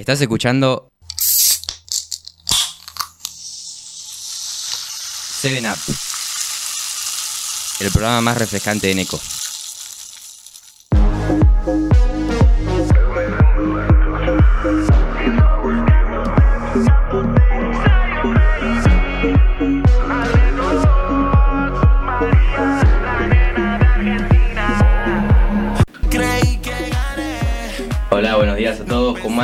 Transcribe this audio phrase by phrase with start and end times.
[0.00, 0.90] Estás escuchando
[5.40, 5.76] Seven Up,
[7.80, 9.20] el programa más refrescante de Neko.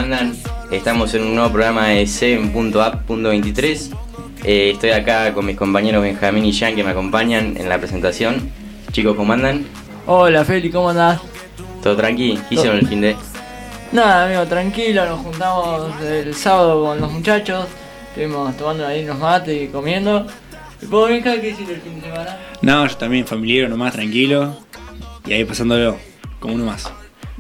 [0.06, 0.36] Andan?
[0.70, 3.90] Estamos en un nuevo programa de 7.app.23.
[4.44, 8.52] Eh, estoy acá con mis compañeros Benjamín y Jean que me acompañan en la presentación.
[8.92, 9.66] Chicos, ¿cómo andan?
[10.06, 11.20] Hola Feli, ¿cómo andás?
[11.82, 12.38] ¿Todo tranqui?
[12.48, 13.16] ¿Qué hicieron el fin de...?
[13.90, 17.66] Nada, amigo, tranquilo, nos juntamos el sábado con los muchachos,
[18.08, 20.24] estuvimos tomando ahí unos mates y comiendo.
[20.82, 22.38] ¿Y vos, Benja, qué hiciste el fin de semana?
[22.62, 24.56] No, yo también familiar, nomás tranquilo.
[25.26, 25.96] Y ahí pasándolo
[26.38, 26.92] como uno más.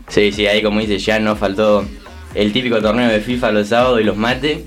[0.08, 1.84] Sí, sí, ahí como dice Jean, nos faltó
[2.36, 4.60] el típico torneo de FIFA los sábados y los mates.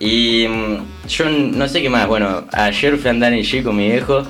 [0.00, 3.76] Y mm, yo no sé qué más, bueno, ayer fui a andar en G con
[3.76, 4.26] mi viejo.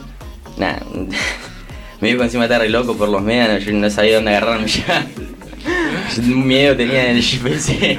[0.58, 0.77] Nah,
[2.00, 5.06] mi viejo encima está re loco por los médanos, yo no sabía dónde agarrarme ya.
[6.22, 7.98] Miedo tenía en el GPC.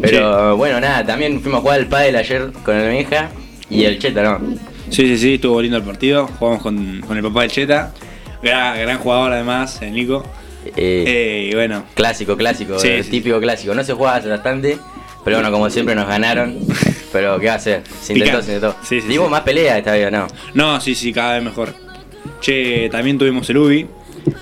[0.00, 3.30] Pero bueno, nada, también fuimos a jugar al pádel ayer con el Benja
[3.68, 4.40] y el Cheta, ¿no?
[4.90, 6.26] Sí, sí, sí, estuvo lindo el partido.
[6.38, 7.92] Jugamos con, con el papá del Cheta.
[8.42, 10.24] Gran, gran jugador además, el Nico.
[10.76, 13.74] Eh, y bueno, Clásico, clásico, Sí, eh, sí, típico clásico.
[13.74, 14.78] No se juega hace bastante,
[15.24, 16.58] pero bueno, como siempre nos ganaron.
[17.12, 17.82] Pero ¿qué va a hacer?
[18.00, 18.46] Se intentó, Picante.
[18.46, 18.76] se intentó.
[18.82, 19.30] Sí, sí, Dimos sí.
[19.32, 20.26] más pelea esta vez, ¿no?
[20.54, 21.74] no, sí, sí, cada vez mejor.
[22.40, 23.86] Che, también tuvimos el UBI.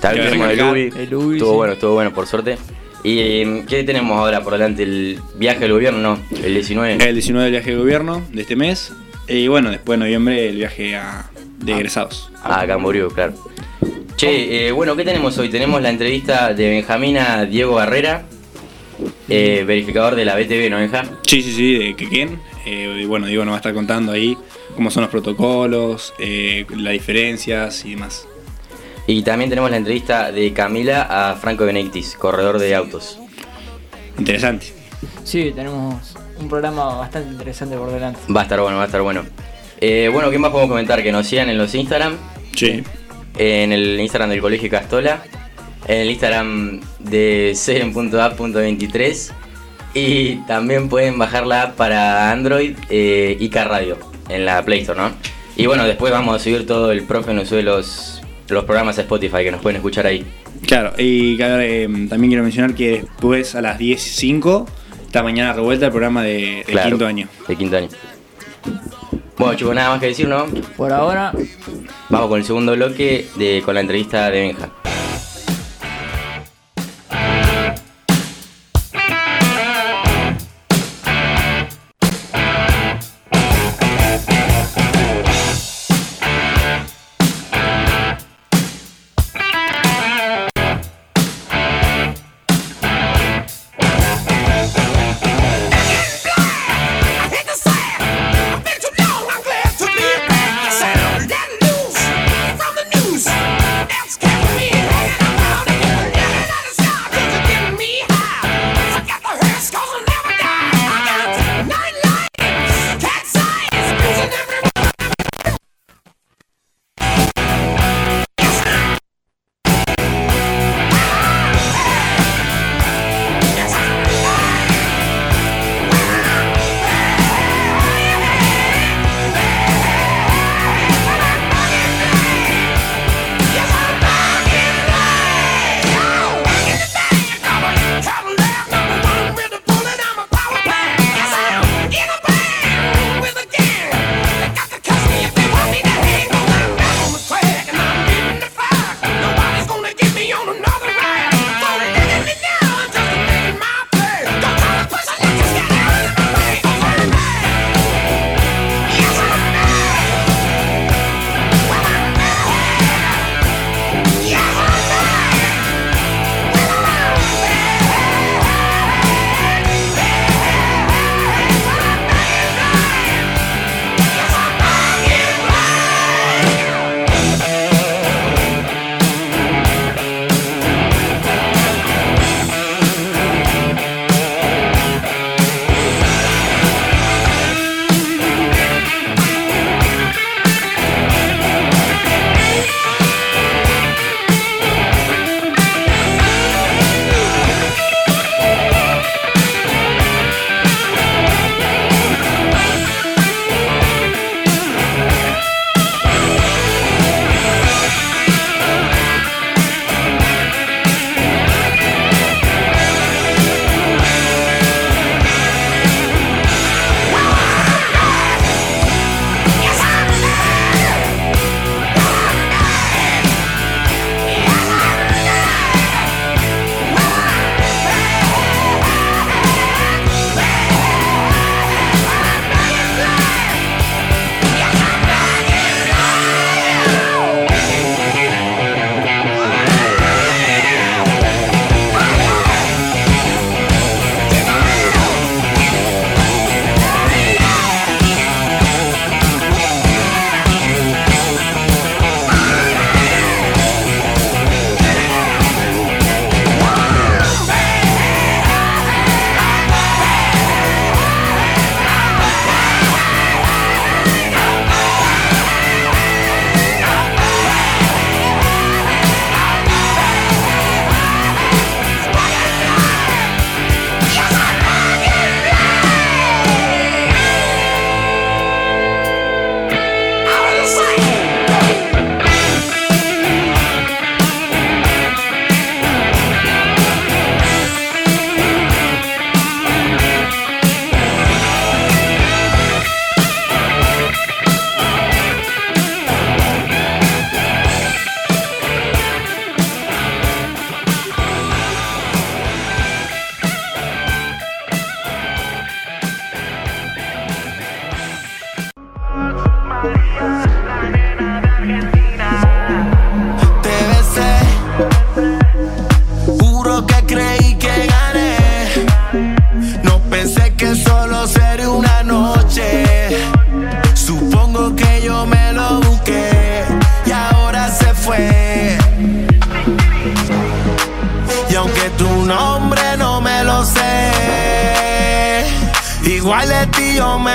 [0.01, 0.93] También Que tuvimos el UBI.
[1.03, 1.57] el UBI, Estuvo sí.
[1.57, 2.59] bueno, estuvo bueno, por suerte.
[3.03, 4.85] ¿Y eh, qué tenemos ahora por delante?
[4.85, 5.99] ¿El viaje del gobierno?
[6.01, 7.09] No, el 19.
[7.09, 8.93] El 19 el viaje de gobierno de este mes.
[9.27, 12.31] Y bueno, después de noviembre el viaje a, de egresados.
[12.45, 13.33] Ah, Camboriú, claro.
[14.21, 15.49] Che, eh, bueno, ¿qué tenemos hoy?
[15.49, 18.25] Tenemos la entrevista de Benjamín a Diego Barrera,
[19.31, 21.05] eh, verificador de la BTV, ¿no, Benja?
[21.27, 22.39] Sí, sí, sí, de Quequén.
[22.67, 24.37] Eh, y bueno, Diego nos va a estar contando ahí
[24.75, 28.29] cómo son los protocolos, eh, las diferencias y demás.
[29.07, 33.19] Y también tenemos la entrevista de Camila a Franco Benedictis, corredor de autos.
[34.19, 34.67] Interesante.
[35.25, 38.21] Sí, tenemos un programa bastante interesante por delante.
[38.31, 39.25] Va a estar bueno, va a estar bueno.
[39.81, 41.03] Eh, bueno, ¿qué más podemos comentar?
[41.03, 42.19] Que nos sigan en los Instagram,
[42.55, 42.83] Sí.
[43.37, 45.23] En el Instagram del Colegio Castola,
[45.87, 49.33] en el Instagram de 7.a.23
[49.95, 53.99] y también pueden bajar la app para Android eh, Ica Radio
[54.29, 55.11] en la Play Store, ¿no?
[55.57, 59.03] Y bueno, después vamos a subir todo el profe nos sube los, los programas a
[59.03, 60.25] Spotify que nos pueden escuchar ahí.
[60.67, 64.67] Claro, y eh, también quiero mencionar que después a las 10.05
[65.07, 67.29] esta mañana revuelta el programa de, de Claro, quinto año.
[67.49, 67.89] De quinto año.
[69.41, 70.49] Bueno chicos, nada más que decir, ¿no?
[70.77, 71.33] Por ahora,
[72.11, 74.69] Vamos con el segundo bloque de, con la entrevista de Benja.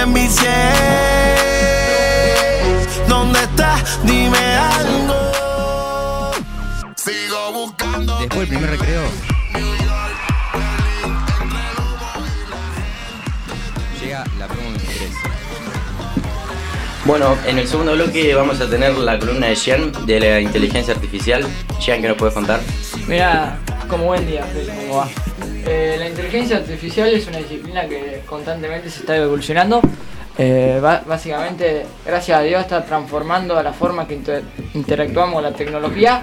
[0.06, 0.50] Envicié.
[3.07, 4.00] ¿Dónde estás?
[4.04, 6.31] Dime algo.
[6.96, 8.18] Sigo buscando.
[8.19, 9.02] Después del primer recreo,
[14.02, 15.10] llega la promo 23.
[17.06, 20.94] Bueno, en el segundo bloque vamos a tener la columna de Jean de la inteligencia
[20.94, 21.46] artificial.
[21.80, 22.62] Jean, ¿qué nos puedes contar?
[23.07, 24.44] Mira, como buen día,
[24.88, 25.10] ¿cómo va?
[25.75, 29.81] Eh, la inteligencia artificial es una disciplina que constantemente se está evolucionando.
[30.38, 34.44] Eh, básicamente, gracias a Dios, está transformando la forma que inter-
[34.74, 36.22] interactuamos con la tecnología.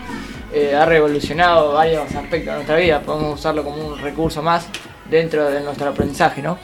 [0.54, 3.00] Eh, ha revolucionado varios aspectos de nuestra vida.
[3.00, 4.66] Podemos usarlo como un recurso más
[5.10, 6.56] dentro de nuestro aprendizaje, ¿no?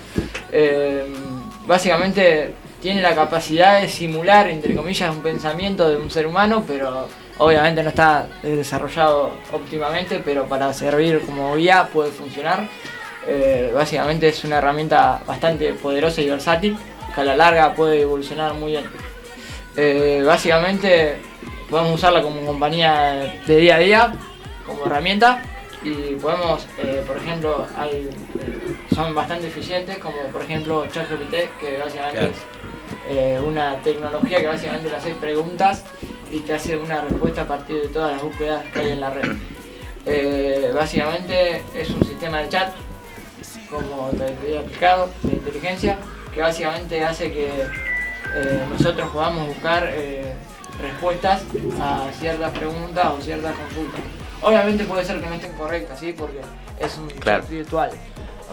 [1.66, 7.06] Básicamente tiene la capacidad de simular, entre comillas, un pensamiento de un ser humano, pero
[7.38, 12.68] obviamente no está desarrollado óptimamente, pero para servir como guía puede funcionar.
[13.26, 16.76] Eh, básicamente es una herramienta bastante poderosa y versátil,
[17.14, 18.84] que a la larga puede evolucionar muy bien.
[19.76, 21.18] Eh, básicamente
[21.70, 24.12] podemos usarla como compañía de día a día,
[24.66, 25.42] como herramienta,
[25.82, 28.10] y podemos, eh, por ejemplo, hay,
[28.94, 32.32] son bastante eficientes, como por ejemplo ChatGPT, que básicamente Claro.
[32.32, 32.36] es
[33.10, 35.84] eh, una tecnología que básicamente le haces preguntas
[36.30, 39.10] y te hace una respuesta a partir de todas las búsquedas que hay en la
[39.10, 39.32] red.
[40.06, 42.72] Eh, básicamente es un sistema de chat,
[43.70, 45.98] como te había explicado, de inteligencia,
[46.32, 47.46] que básicamente hace que
[48.34, 50.32] eh, nosotros podamos buscar eh,
[50.80, 51.42] respuestas
[51.80, 54.00] a ciertas preguntas o ciertas consultas.
[54.40, 56.12] Obviamente puede ser que no estén correctas, ¿sí?
[56.16, 56.40] Porque
[56.78, 57.42] es un Claro.
[57.42, 57.90] chat virtual.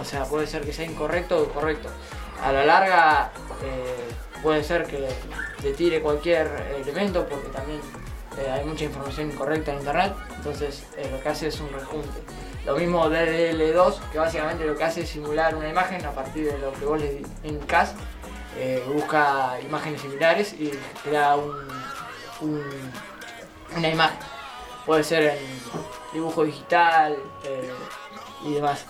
[0.01, 1.89] O sea, puede ser que sea incorrecto o correcto.
[2.43, 3.31] A la larga
[4.45, 5.07] puede ser que
[5.59, 6.45] te tire cualquier
[6.79, 7.79] elemento porque también
[8.37, 10.13] eh, hay mucha información incorrecta en internet.
[10.35, 12.21] Entonces eh, lo que hace es un rejunte.
[12.63, 16.59] Lo mismo DDL2, que básicamente lo que hace es simular una imagen a partir de
[16.59, 17.95] lo que vos le indicás.
[18.55, 20.69] Eh, busca imágenes similares y
[21.03, 21.51] crea un,
[22.41, 22.91] un-
[23.75, 24.17] una imagen.
[24.85, 25.59] Puede ser en
[26.13, 27.71] dibujo digital eh,
[28.45, 28.85] y demás.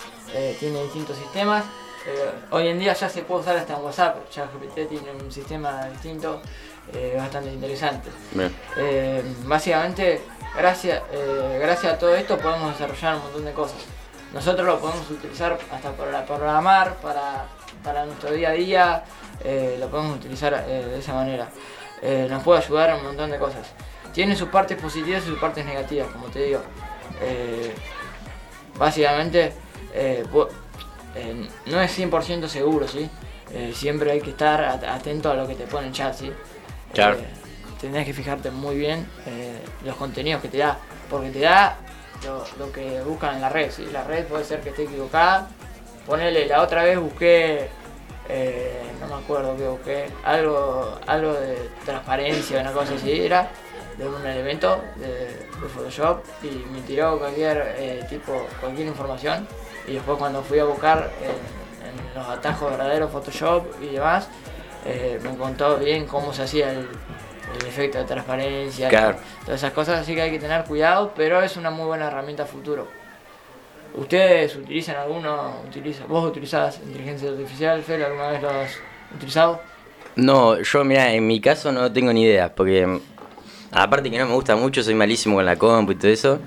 [0.59, 1.63] Tiene distintos sistemas.
[2.07, 4.29] Eh, hoy en día ya se puede usar hasta en WhatsApp.
[4.31, 6.41] Ya GPT tiene un sistema distinto,
[6.93, 8.09] eh, bastante interesante.
[8.77, 10.21] Eh, básicamente,
[10.55, 11.01] gracias,
[11.59, 13.79] gracias a todo esto podemos desarrollar un montón de cosas.
[14.33, 17.45] Nosotros lo podemos utilizar hasta para programar, para,
[17.83, 19.03] para nuestro día a día,
[19.79, 21.49] lo podemos utilizar de esa manera.
[22.29, 23.67] Nos puede ayudar en un montón de cosas.
[24.13, 26.61] Tiene sus partes positivas y sus partes negativas, como te digo.
[28.77, 29.53] Básicamente,
[31.15, 33.09] eh, no es 100% seguro, ¿sí?
[33.51, 36.31] Eh, siempre hay que estar at- atento a lo que te pone en chat, ¿sí?
[36.93, 37.17] Claro.
[37.17, 37.25] Eh,
[37.79, 39.05] tenés que fijarte muy bien
[39.83, 40.77] los contenidos que te da,
[41.09, 41.77] porque te da
[42.25, 43.87] lo, lo que buscan en la red, ¿sí?
[43.91, 45.47] La red puede ser que esté equivocada.
[46.05, 47.67] Ponele, la otra vez busqué,
[49.01, 53.49] no me acuerdo qué busqué, algo, algo de transparencia, una cosa así era,
[53.97, 59.47] de un elemento de, de Photoshop y me tiró cualquier eh, tipo, cualquier información
[59.87, 64.27] y después cuando fui a buscar en, en los atajos verdaderos Photoshop y demás,
[64.85, 66.87] eh, me contó bien cómo se hacía el,
[67.59, 69.17] el efecto de transparencia, Claro.
[69.45, 72.43] todas esas cosas, así que hay que tener cuidado, pero es una muy buena herramienta
[72.43, 72.87] a futuro.
[73.95, 75.61] ¿Ustedes utilizan alguno?
[75.67, 78.03] Utiliza, ¿Vos utilizás inteligencia artificial, Fer?
[78.03, 78.71] ¿Alguna vez lo has
[79.15, 79.61] utilizado?
[80.17, 82.99] No, yo mira, en mi caso no tengo ni idea, porque
[83.71, 86.39] aparte que no me gusta mucho, soy malísimo con la compu y todo eso.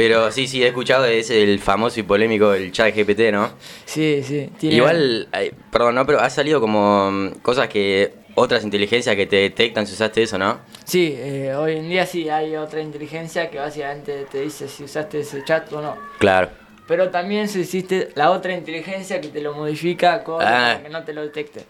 [0.00, 3.50] Pero sí, sí, he escuchado es el famoso y polémico el chat GPT, ¿no?
[3.84, 4.48] Sí, sí.
[4.58, 9.26] tiene- Igual, ay, perdón, no, pero ha salido como mm, cosas que otras inteligencias que
[9.26, 10.60] te detectan si usaste eso, ¿no?
[10.86, 15.20] Sí, eh, hoy en día sí hay otra inteligencia que básicamente te dice si usaste
[15.20, 15.98] ese chat o no.
[16.18, 16.48] Claro.
[16.88, 20.80] Pero también si existe la otra inteligencia que te lo modifica con Ah.
[20.82, 21.60] que no te lo detecte.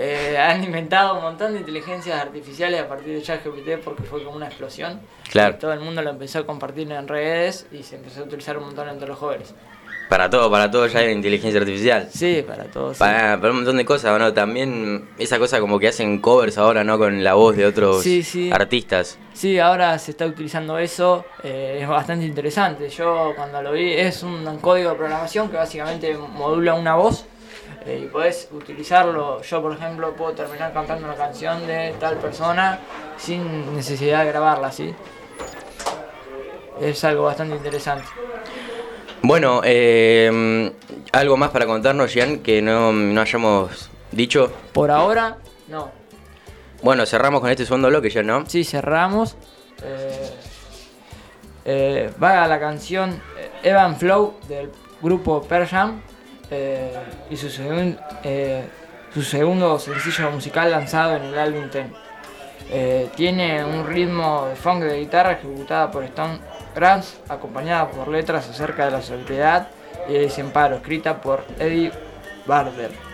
[0.00, 4.36] Eh, han inventado un montón de inteligencias artificiales a partir de ChatGPT porque fue como
[4.36, 5.00] una explosión.
[5.30, 5.56] Claro.
[5.56, 8.56] Y todo el mundo lo empezó a compartir en redes y se empezó a utilizar
[8.58, 9.52] un montón entre los jóvenes.
[10.08, 12.08] Para todo, para todo ya hay inteligencia artificial.
[12.10, 12.96] Sí, para todos.
[12.96, 13.00] sí.
[13.00, 14.32] Para, para un montón de cosas, ¿no?
[14.32, 16.96] También esa cosa como que hacen covers ahora, ¿no?
[16.96, 18.50] Con la voz de otros Sí, sí.
[18.50, 19.18] artistas.
[19.34, 22.88] Sí, ahora se está utilizando eso, eh, es bastante interesante.
[22.88, 27.26] Yo cuando lo vi es un código de programación que básicamente modula una voz
[27.96, 29.40] y podés utilizarlo.
[29.42, 32.80] Yo por ejemplo puedo terminar cantando una canción de tal persona
[33.16, 34.94] sin necesidad de grabarla, ¿sí?
[36.80, 38.04] Es algo bastante interesante.
[39.22, 40.72] Bueno, eh,
[41.12, 45.90] algo más para contarnos, Jean, que no, no hayamos Dicho, Por ahora, no.
[46.82, 48.46] bueno, cerramos con este segundo bloque ya, ¿no?
[48.46, 49.36] Sí, cerramos.
[49.82, 50.30] Eh,
[51.66, 53.20] eh, va la canción
[53.62, 54.70] Evan Flow del
[55.02, 56.00] grupo Pearl Jam
[56.50, 56.92] eh,
[57.30, 57.34] y
[58.24, 58.64] eh,
[59.12, 61.92] su segundo sencillo musical lanzado en el álbum Ten.
[62.70, 66.38] Eh, tiene un ritmo de funk de guitarra ejecutada por Stone
[66.74, 69.68] Grants, acompañada por letras acerca de la soledad
[70.08, 71.92] y el desemparo, escrita por Eddie
[72.46, 73.07] Barber.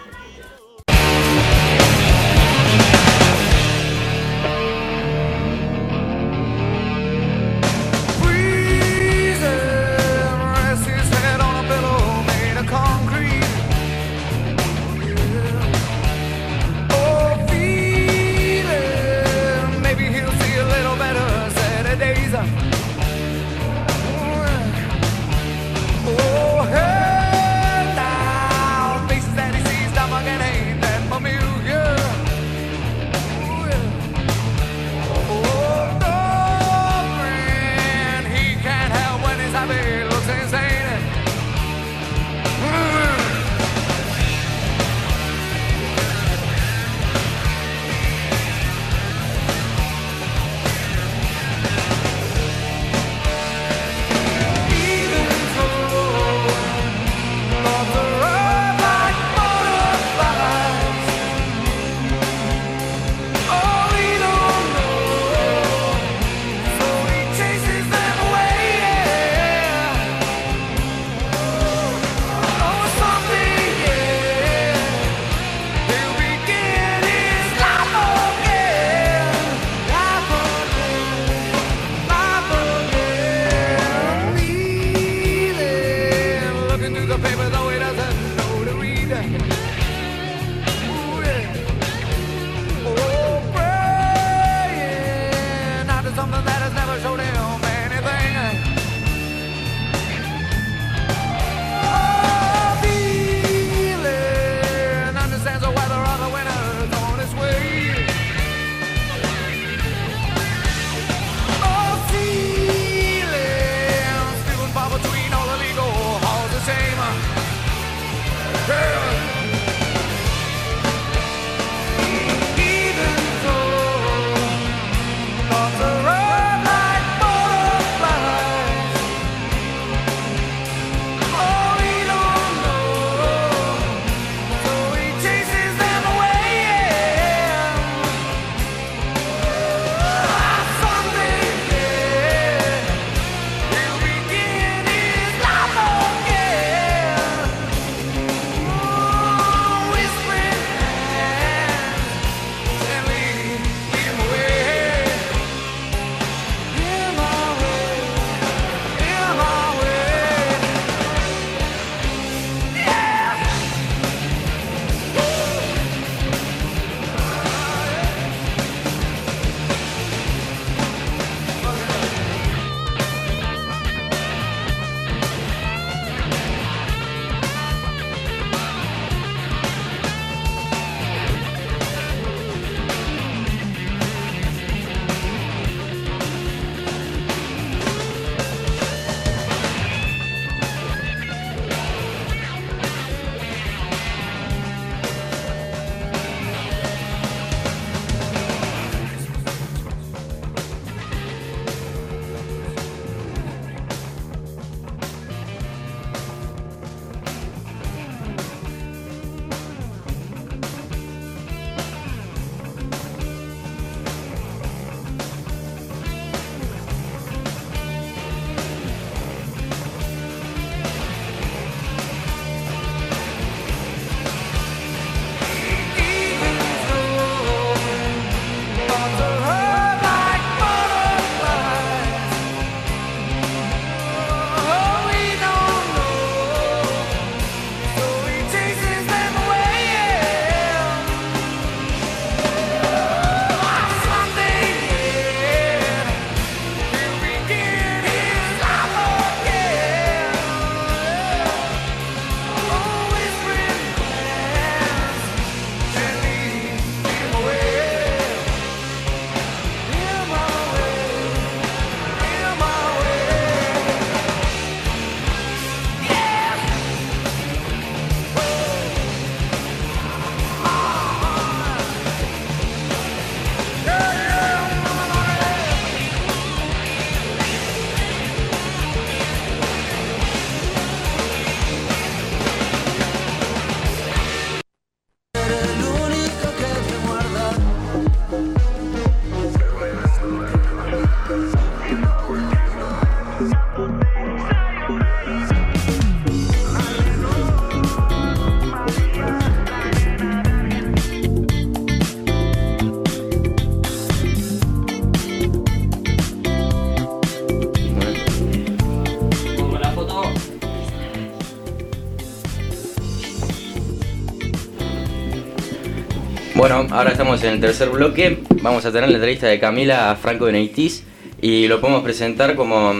[316.55, 318.39] Bueno, ahora estamos en el tercer bloque.
[318.63, 321.03] Vamos a tener la entrevista de Camila a Franco Benedictis
[321.43, 322.95] y lo podemos presentar como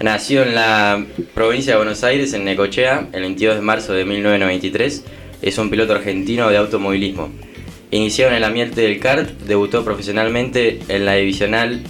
[0.00, 5.04] nació en la provincia de Buenos Aires, en Necochea, el 22 de marzo de 1993.
[5.42, 7.30] Es un piloto argentino de automovilismo.
[7.92, 11.84] Iniciado en el ambiente del kart, debutó profesionalmente en la divisional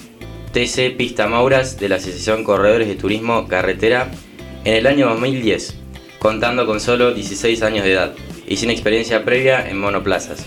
[0.53, 4.11] TC Pista Mauras de la Asociación Corredores de Turismo Carretera
[4.64, 5.75] en el año 2010,
[6.18, 8.12] contando con solo 16 años de edad
[8.47, 10.44] y sin experiencia previa en monoplazas.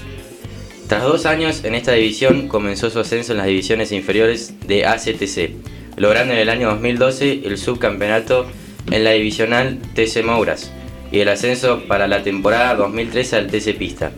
[0.92, 5.52] Tras dos años en esta división comenzó su ascenso en las divisiones inferiores de ACTC,
[5.96, 8.46] logrando en el año 2012 el subcampeonato
[8.92, 10.70] en la divisional TC Mouras
[11.10, 14.12] y el ascenso para la temporada 2013 al TC Pista,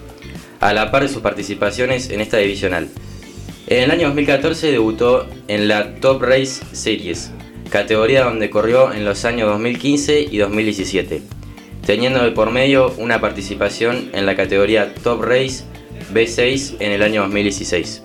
[0.61, 2.89] a la par de sus participaciones en esta divisional.
[3.67, 7.29] En el año 2014 debutó en la Top Race Series,
[7.69, 11.21] categoría donde corrió en los años 2015 y 2017,
[11.85, 15.65] teniendo de por medio una participación en la categoría Top Race
[16.13, 18.03] B6 en el año 2016.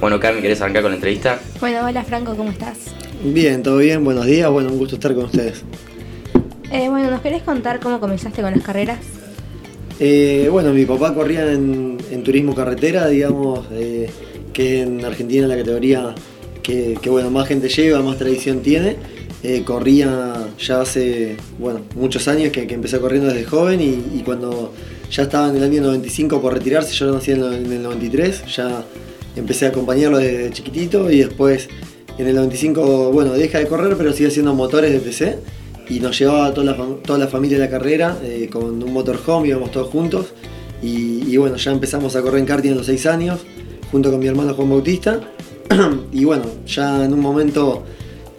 [0.00, 1.40] Bueno, Cami, ¿querés arrancar con la entrevista?
[1.60, 2.78] Bueno, hola Franco, ¿cómo estás?
[3.22, 5.62] Bien, todo bien, buenos días, bueno, un gusto estar con ustedes.
[6.72, 8.98] Eh, bueno, ¿nos querés contar cómo comenzaste con las carreras?
[9.98, 14.08] Eh, bueno, mi papá corría en, en turismo carretera, digamos, eh,
[14.52, 16.14] que en Argentina la categoría
[16.62, 18.96] que, que, bueno, más gente lleva, más tradición tiene.
[19.42, 24.22] Eh, corría ya hace bueno, muchos años que, que empecé corriendo desde joven y, y,
[24.22, 24.72] cuando
[25.10, 28.84] ya estaba en el año 95 por retirarse, yo nací en, el 93, ya
[29.36, 31.68] empecé a acompañarlo desde chiquitito y después
[32.18, 35.38] en el 95, bueno, deja de correr pero sigue haciendo motores de TC
[35.90, 39.48] y nos llevaba toda la, toda la familia de la carrera eh, con un motorhome,
[39.48, 40.32] íbamos todos juntos
[40.82, 43.40] y, y, bueno, ya empezamos a correr en karting a los 6 años
[43.90, 45.20] junto con mi hermano Juan Bautista
[46.12, 47.84] y bueno, ya en un momento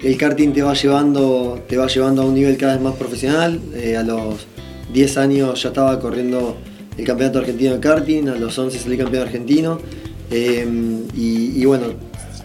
[0.03, 3.59] el karting te va llevando, te va llevando a un nivel cada vez más profesional.
[3.75, 4.47] Eh, a los
[4.93, 6.57] 10 años ya estaba corriendo
[6.97, 9.79] el campeonato argentino de karting, a los 11 salí campeón argentino.
[10.29, 10.65] Eh,
[11.15, 11.87] y, bueno,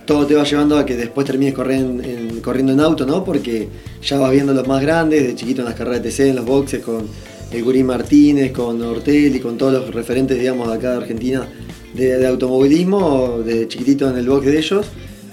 [0.07, 3.25] todo te va llevando a que después termines corriendo en, corriendo en auto, ¿no?
[3.25, 3.69] Porque
[4.03, 6.45] ya vas viendo los más grandes, de chiquito en las carreras de TC, en los
[6.45, 7.07] boxes, con
[7.51, 11.49] el Gurí Martínez, con Ortel y con todos los referentes, digamos, de acá de Argentina
[11.97, 14.87] de, automovilismo, de chiquitito en el box de ellos.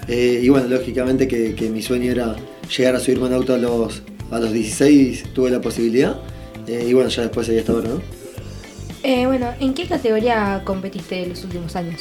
[0.08, 2.36] Eh, y bueno, lógicamente que, que, mi sueño era
[2.76, 6.16] llegar a subirme en auto a los, a los 16, tuve la posibilidad.
[6.66, 8.00] Eh, y bueno, ya después seguí hasta ahora, ¿no?
[9.02, 12.00] Eh, bueno, ¿en qué categoría competiste en los últimos años?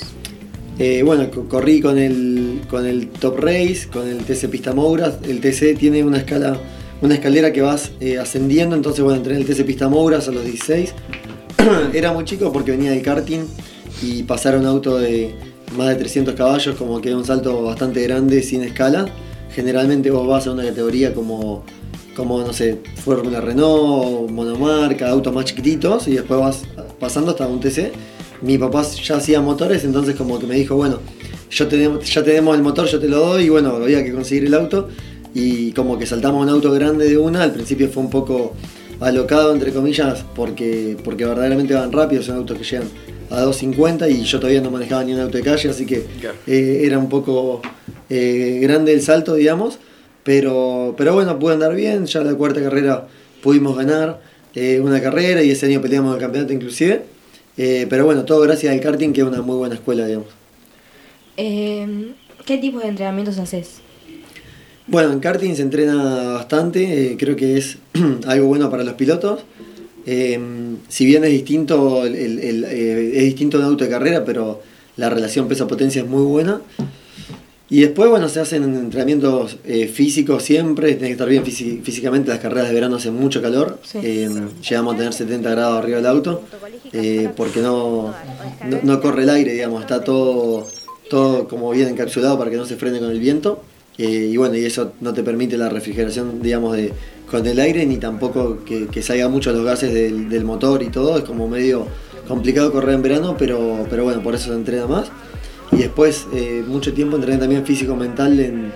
[0.79, 5.15] Eh, bueno, corrí con el, con el Top Race, con el TC Pista Mouras.
[5.27, 6.57] El TC tiene una escala,
[7.01, 10.31] una escalera que vas eh, ascendiendo, entonces bueno, entré en el TC Pista Mouras a
[10.31, 10.93] los 16.
[11.93, 13.41] era muy chico porque venía del karting
[14.01, 15.35] y pasar a un auto de
[15.77, 19.05] más de 300 caballos, como que es un salto bastante grande sin escala.
[19.53, 21.63] Generalmente vos vas a una categoría como,
[22.15, 26.63] como no sé, Fórmula Renault, monomarca, autos más chiquititos y después vas
[26.99, 27.91] pasando hasta un TC.
[28.41, 30.99] Mi papá ya hacía motores, entonces como que me dijo, bueno,
[31.49, 34.45] yo te, ya tenemos el motor, yo te lo doy y bueno, había que conseguir
[34.45, 34.89] el auto.
[35.35, 38.53] Y como que saltamos un auto grande de una, al principio fue un poco
[38.99, 42.87] alocado entre comillas porque, porque verdaderamente van rápido, son autos que llegan
[43.29, 46.05] a 250 y yo todavía no manejaba ni un auto de calle, así que
[46.45, 47.61] eh, era un poco
[48.09, 49.79] eh, grande el salto, digamos.
[50.23, 53.07] Pero, pero bueno, pude andar bien, ya la cuarta carrera
[53.41, 54.21] pudimos ganar
[54.55, 57.03] eh, una carrera y ese año peleamos el campeonato inclusive.
[57.55, 60.29] pero bueno, todo gracias al karting, que es una muy buena escuela, digamos.
[61.35, 63.81] ¿Qué tipo de entrenamientos haces?
[64.85, 67.77] Bueno, en karting se entrena bastante, creo que es
[68.27, 69.41] algo bueno para los pilotos.
[70.05, 70.37] Eh,
[70.89, 74.61] si bien es distinto, el, el, el, eh, es distinto un auto de carrera, pero
[74.97, 76.61] la relación peso-potencia es muy buena.
[77.69, 82.29] Y después, bueno, se hacen entrenamientos eh, físicos siempre, tiene que estar bien fí físicamente,
[82.29, 83.99] las carreras de verano hacen mucho calor, sí.
[83.99, 86.43] llegamos a tener 70 grados arriba del auto,
[87.35, 88.13] porque no,
[88.69, 90.67] no, no, corre el aire, digamos, está todo,
[91.09, 93.63] todo como bien encapsulado para que no se frene con el viento.
[93.97, 96.93] y bueno, y eso no te permite la refrigeración, digamos, de,
[97.33, 100.89] con el aire ni tampoco que, que salga mucho los gases del, del, motor y
[100.89, 101.17] todo.
[101.17, 101.87] Es como medio
[102.27, 105.07] complicado correr en verano, pero, pero bueno, por eso se entrena más.
[105.71, 108.71] Y después eh, mucho tiempo entrené también físico-mental en,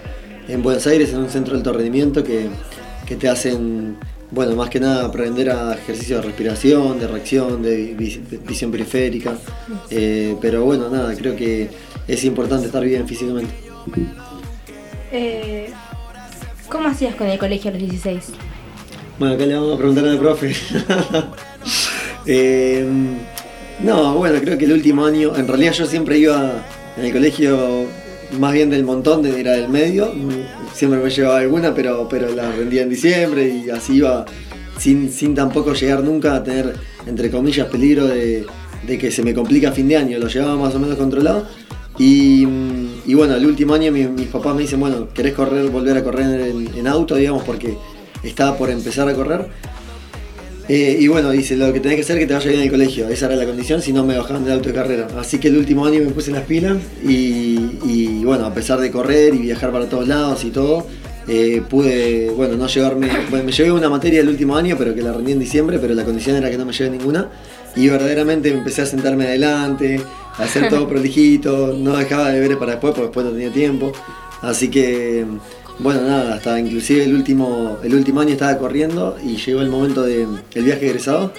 [0.48, 2.48] en, Buenos Aires, en un centro de alto rendimiento que,
[3.06, 3.98] que, te hacen,
[4.32, 7.94] bueno, más que nada aprender a ejercicios de respiración, de reacción, de
[8.48, 9.38] visión periférica.
[9.90, 11.70] Eh, pero bueno, nada, creo que
[12.08, 13.54] es importante estar bien físicamente.
[15.12, 15.70] Eh,
[16.70, 18.32] ¿Cómo hacías con el colegio a los 16?
[19.20, 20.54] Bueno, acá le vamos a preguntar al profe.
[22.26, 22.86] eh,
[23.80, 26.66] no, bueno, creo que el último año, en realidad yo siempre iba
[26.98, 27.86] en el colegio
[28.40, 30.12] más bien del montón, de, era del medio.
[30.74, 34.26] Siempre me llevaba alguna, pero, pero la rendía en diciembre y así iba
[34.78, 36.74] sin, sin tampoco llegar nunca a tener,
[37.06, 38.46] entre comillas, peligro de,
[38.86, 41.48] de que se me complica a fin de año, lo llevaba más o menos controlado.
[42.00, 42.48] Y,
[43.08, 46.04] y bueno, el último año mi- mis papás me dicen, bueno, ¿querés correr, volver a
[46.04, 47.76] correr en auto, digamos, porque
[48.22, 49.48] estaba por empezar a correr?
[50.70, 52.70] Eh, y bueno, dice, lo que tenés que hacer es que te vaya bien al
[52.70, 55.08] colegio, esa era la condición, si no me bajaban del auto de carrera.
[55.18, 58.92] Así que el último año me puse las pilas y, y, bueno, a pesar de
[58.92, 60.86] correr y viajar para todos lados y todo,
[61.30, 65.02] eh, pude, bueno, no llevarme, bueno, me llevé una materia el último año, pero que
[65.02, 67.30] la rendí en diciembre, pero la condición era que no me llevé ninguna.
[67.76, 70.02] Y verdaderamente empecé a sentarme adelante,
[70.38, 73.92] a hacer todo prolijito, no dejaba deberes para después, porque después no tenía tiempo.
[74.42, 75.26] Así que,
[75.80, 80.02] bueno, nada, hasta inclusive el último, el último año estaba corriendo y llegó el momento
[80.04, 81.34] del viaje de egresado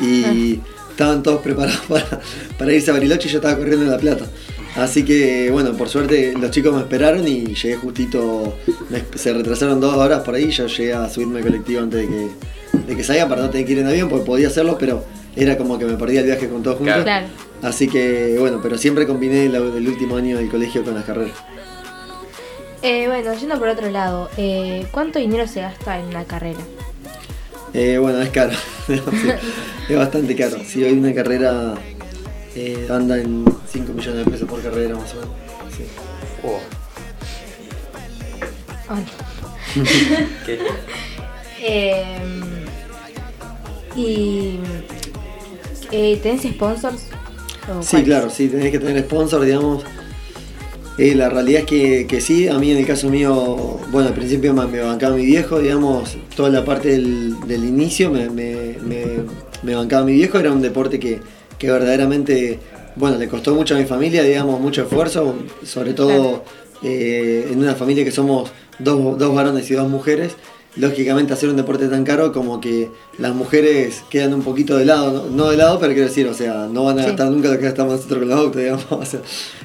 [0.00, 2.20] y estaban todos preparados para,
[2.58, 4.26] para irse a Bariloche y yo estaba corriendo en La Plata.
[4.74, 8.56] Así que, bueno, por suerte los chicos me esperaron y llegué justito,
[8.88, 12.08] me- se retrasaron dos horas por ahí, yo llegué a subirme al colectivo antes de
[12.08, 12.28] que,
[12.88, 15.04] de que salgan para no tener que ir en avión, porque podía hacerlo, pero
[15.36, 17.02] era como que me perdía el viaje con todos juntos.
[17.02, 17.26] Claro.
[17.60, 21.34] Así que, bueno, pero siempre combiné la- el último año del colegio con las carreras.
[22.82, 26.58] Eh, bueno, yendo por otro lado, eh, ¿cuánto dinero se gasta en una carrera?
[27.74, 28.52] Eh, bueno, es caro.
[28.86, 30.58] Sí, es bastante caro.
[30.64, 31.74] Si hoy una carrera
[32.54, 35.30] eh, anda en 5 millones de pesos por carrera más o menos.
[35.76, 35.84] Sí.
[38.88, 39.04] Ay.
[40.46, 40.58] ¿Qué?
[41.60, 42.18] Eh,
[43.96, 44.58] y
[45.90, 47.06] eh, ¿tenés sponsors?
[47.70, 48.06] ¿O Sí, cuáles?
[48.06, 49.84] claro, sí, tenés que tener sponsor, digamos.
[50.98, 54.14] Eh, la realidad es que, que sí, a mí en el caso mío, bueno, al
[54.14, 58.76] principio me, me bancaba mi viejo, digamos, toda la parte del, del inicio me, me-
[58.84, 59.22] me-
[59.62, 61.18] me bancaba mi viejo, era un deporte que,
[61.58, 62.58] que verdaderamente,
[62.96, 66.44] bueno, le costó mucho a mi familia, digamos, mucho esfuerzo, sobre todo
[66.82, 70.32] eh, en una familia que somos dos, dos varones y dos mujeres,
[70.76, 75.12] lógicamente hacer un deporte tan caro como que las mujeres quedan un poquito de lado,
[75.30, 77.08] no, no de lado, pero quiero decir, o sea, no van a Sí.
[77.08, 78.86] gastar nunca lo que gastamos nosotros con los autos, digamos.
[78.90, 79.20] o sea,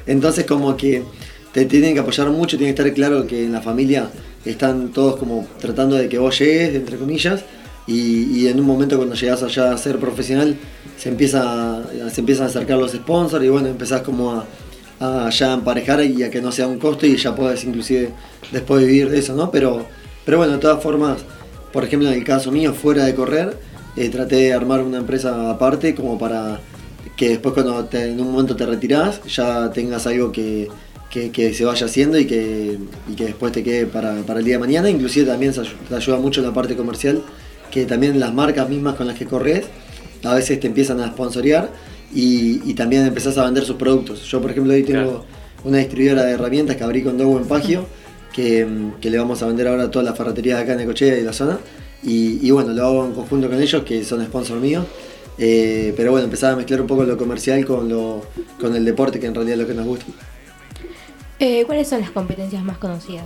[0.06, 1.04] entonces como que
[1.54, 4.10] te tienen que apoyar mucho, tiene que estar claro que en la familia
[4.46, 7.42] están todos como tratando de que vos llegues, entre comillas,
[7.88, 10.58] y, y en un momento cuando llegas allá a ser profesional
[10.98, 14.46] se empieza se empiezan a acercar los sponsors y bueno, empezás como a,
[15.00, 18.10] a ya emparejar y a que no sea un costo y ya podés inclusive
[18.52, 19.50] después vivir de eso, ¿no?
[19.52, 19.86] Pero,
[20.28, 21.20] pero bueno, de todas formas,
[21.72, 23.58] por ejemplo en el caso mío, fuera de correr,
[23.96, 26.60] eh, traté de armar una empresa aparte como para
[27.16, 30.68] que después cuando te- en un momento te retirás ya tengas algo que,
[31.10, 32.78] que- que se vaya haciendo y que,
[33.10, 34.90] y que después te quede para, para el día de mañana.
[34.90, 37.24] Inclusive también se te ayuda mucho en la parte comercial,
[37.72, 39.66] que también las marcas mismas con las que corres
[40.24, 41.70] a veces te empiezan a sponsorear
[42.14, 44.24] y, y también empezás a vender sus productos.
[44.30, 45.26] Yo por ejemplo hoy tengo Claro.
[45.64, 47.86] una distribuidora de herramientas que abrí con Dow en Pagio,
[48.38, 48.68] que,
[49.02, 51.24] que le vamos a vender ahora a todas las ferreterías de acá en Necochea y
[51.24, 51.58] la zona.
[52.04, 54.86] Y, y bueno, lo hago en conjunto con ellos, que son sponsor míos.
[55.40, 58.28] Eh, pero bueno, empezaba a mezclar un poco lo comercial con, lo,
[58.62, 60.06] con el deporte, que en realidad es lo que nos gusta.
[61.40, 63.26] Eh, ¿Cuáles son las competencias más conocidas?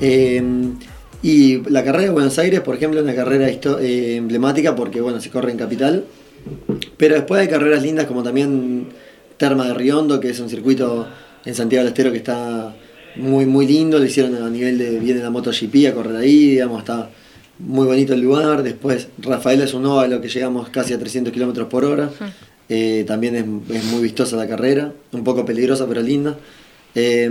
[0.00, 0.42] Eh,
[1.22, 5.28] y la carrera de Buenos Aires, por ejemplo, es una carrera emblemática porque bueno, se
[5.28, 6.06] corre en capital.
[6.96, 8.88] Pero después hay carreras lindas como también
[9.36, 11.06] Terma de Riondo, que es un circuito
[11.44, 12.74] en Santiago del Estero que está
[13.18, 16.80] muy muy lindo, lo hicieron a nivel de, viene la MotoGP a correr ahí, digamos,
[16.80, 17.10] está
[17.58, 18.62] muy bonito el lugar.
[18.62, 22.10] Después Rafael es un óvalo que llegamos casi a 300 kilómetros por hora.
[22.68, 26.36] Eh, también es, es muy vistosa la carrera, un poco peligrosa pero linda.
[26.94, 27.30] Eh,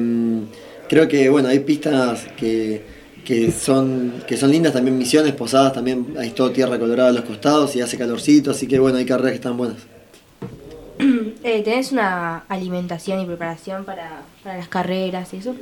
[0.87, 2.81] creo que bueno, hay pistas que,
[3.25, 7.25] que son, que son lindas, también misiones, posadas, también hay todo tierra colorada a los
[7.25, 9.77] costados y hace calorcito, así que bueno, hay carreras que están buenas.
[11.43, 15.55] Eh, ¿Tenés una alimentación y preparación para, para las carreras y eso?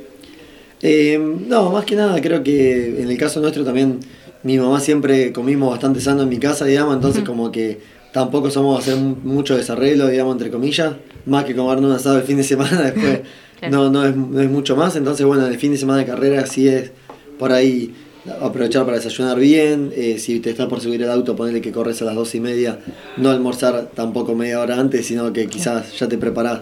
[0.82, 4.00] Eh, no, más que nada, creo que en el caso nuestro también,
[4.42, 7.78] mi mamá siempre comimos bastante sano en mi casa, digamos, entonces como que
[8.12, 10.92] tampoco somos hacer mu- mucho desarreglo, digamos, entre comillas,
[11.24, 13.20] más que comernos un asado el fin de semana, después
[13.70, 16.44] no, no, es, no es mucho más, entonces bueno, el fin de semana de carrera
[16.46, 16.92] sí es
[17.38, 17.94] por ahí
[18.40, 22.02] aprovechar para desayunar bien, eh, si te estás por subir el auto, ponerle que corres
[22.02, 22.78] a las dos y media,
[23.16, 26.60] no almorzar tampoco media hora antes, sino que quizás ya te preparás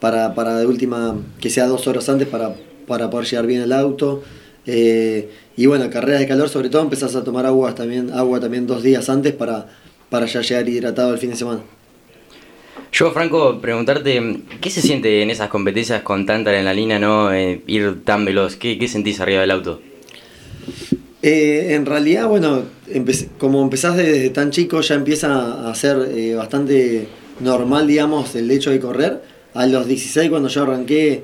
[0.00, 2.54] para, para de última, que sea dos horas antes para,
[2.86, 4.22] para poder llegar bien el auto.
[4.66, 8.66] Eh, y bueno, carreras de calor, sobre todo empezás a tomar agua también, agua también
[8.66, 9.66] dos días antes para,
[10.08, 11.60] para ya llegar hidratado el fin de semana.
[12.92, 17.32] Yo, Franco, preguntarte, ¿qué se siente en esas competencias con tanta adrenalina, no?
[17.32, 19.80] Eh, ir tan veloz, ¿Qué, ¿qué sentís arriba del auto?
[21.22, 22.64] Eh, en realidad, bueno,
[23.38, 27.06] como empezás desde tan chico, ya empieza a ser eh, bastante
[27.40, 29.22] normal, digamos, el hecho de correr.
[29.54, 31.22] A los 16, cuando yo arranqué,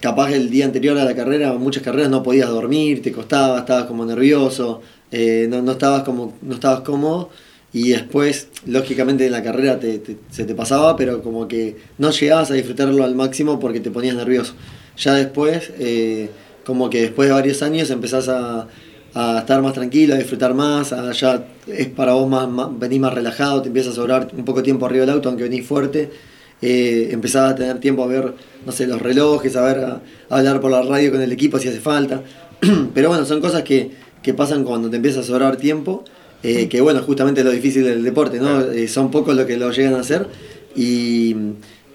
[0.00, 3.84] capaz el día anterior a la carrera, muchas carreras no podías dormir, te costaba, estabas
[3.86, 7.30] como nervioso, eh, no, no estabas como, no estabas cómodo.
[7.72, 12.50] y después, lógicamente en la carrera te- se te pasaba, pero como que no llegabas
[12.50, 14.54] a disfrutarlo al máximo porque te ponías nervioso.
[14.96, 16.30] Ya después, eh,
[16.64, 18.68] como que después de varios años empezás a,
[19.14, 22.48] a estar más tranquilo, a disfrutar más, ya es para vos más,
[22.78, 25.66] venís más relajado, te empieza a sobrar un poco tiempo arriba del auto, aunque venís
[25.66, 26.10] fuerte,
[26.60, 28.34] eh, empezás a tener tiempo a ver,
[28.66, 31.58] no sé, los relojes, a ver, a, a hablar por la radio con el equipo
[31.58, 32.22] si hace falta.
[32.94, 33.90] Pero bueno, son cosas que,
[34.22, 36.04] que pasan cuando te empieza a sobrar tiempo,
[36.42, 38.60] eh, que bueno, justamente es lo difícil del deporte, ¿no?
[38.60, 40.26] Eh, son pocos los que lo llegan a hacer
[40.74, 41.34] y,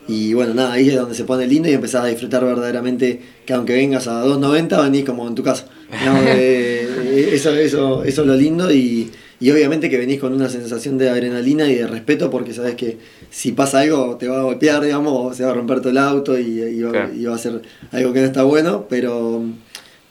[0.08, 3.54] y bueno, nada, ahí es donde se pone lindo y empezás a disfrutar verdaderamente que
[3.54, 5.68] aunque vengas a 2.90 venís como en tu casa.
[6.06, 9.12] Eh, eso, eso, eso es lo lindo y,
[9.44, 12.98] y obviamente que venís con una sensación de adrenalina y de respeto porque sabes que
[13.30, 15.98] si pasa algo te va a golpear, digamos, o se va a romper todo el
[15.98, 17.14] auto y, y va, Claro.
[17.14, 19.44] y va a ser algo que no está bueno, pero,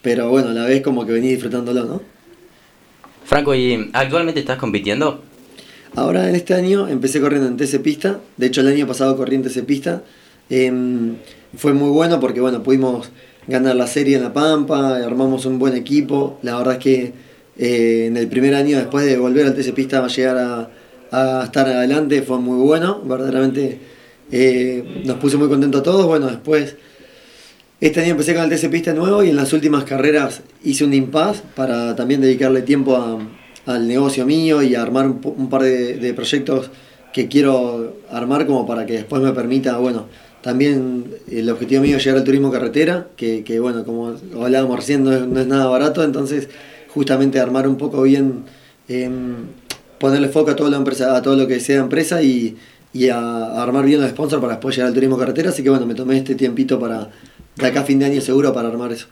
[0.02, 2.02] pero bueno, a la vez como que venís disfrutándolo, ¿no?
[3.24, 5.22] Franco, ¿y actualmente estás compitiendo?
[5.94, 9.36] Ahora en este año empecé corriendo en TC Pista, de hecho el año pasado corrí
[9.36, 10.02] en TC Pista,
[10.50, 11.14] Em,
[11.56, 13.08] fue muy bueno porque bueno, pudimos
[13.46, 17.12] ganar la serie en La Pampa, armamos un buen equipo, la verdad es que
[17.64, 20.36] eh, en el primer año después de volver al TC Pista a llegar
[21.12, 23.78] a, estar adelante fue muy bueno, verdaderamente
[24.30, 26.74] eh, nos puso muy contentos a todos, bueno después
[27.80, 30.94] este año empecé con el TC Pista nuevo y en las últimas carreras hice un
[30.94, 33.18] impasse para también dedicarle tiempo a-
[33.66, 36.70] al negocio mío y a armar un, un par de, proyectos
[37.12, 40.06] que quiero armar como para que después me permita, bueno,
[40.40, 45.04] también el objetivo mío es llegar al turismo carretera, que, que, bueno, como hablábamos recién,
[45.04, 46.48] no es, no es nada barato, entonces
[46.94, 48.44] justamente armar un poco bien,
[48.88, 49.36] em,
[49.98, 52.56] ponerle foco a todo lo, empresa, a todo lo que sea empresa y,
[52.92, 55.70] y a, a armar bien los sponsors para después llegar al turismo carretera, así que
[55.70, 57.10] bueno, me tomé este tiempito para,
[57.56, 59.06] de acá a fin de año seguro para armar eso.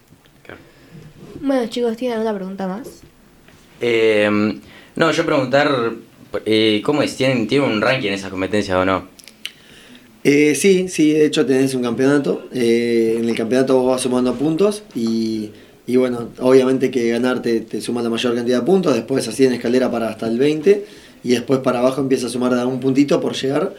[1.42, 3.00] Bueno, chicos, ¿tienen alguna pregunta más?
[3.80, 4.28] Eh,
[4.96, 5.92] no, yo preguntar,
[6.44, 7.16] eh, ¿cómo es?
[7.16, 9.04] ¿Tienen, ¿Tienen un ranking en esas competencias o no?
[10.22, 12.46] Eh, sí, sí, de hecho tenés un campeonato.
[12.52, 15.50] eh, en el campeonato vos vas sumando puntos y,
[15.90, 19.54] y bueno, obviamente que ganar te, suma la mayor cantidad de puntos, después así en
[19.54, 20.86] escalera para hasta el 20
[21.24, 23.74] y después para abajo empieza a sumar un puntito por llegar.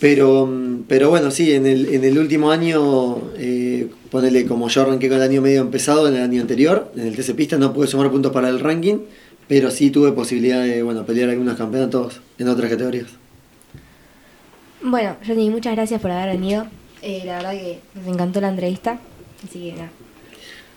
[0.00, 4.80] Pero, mm, pero bueno, sí, en el, en el último año, eh, ponele como yo
[4.80, 7.74] arranqué con el año medio empezado, en el año anterior, en el TC Pista no
[7.74, 9.00] pude sumar puntos para el ranking,
[9.46, 13.08] pero sí tuve posibilidad de bueno, pelear algunos campeonatos en otras categorías.
[14.82, 16.66] Bueno, Johnny, muchas gracias por haber venido.
[17.02, 18.98] Eh, la verdad que nos encantó la entrevista.
[19.44, 19.90] Así que nada.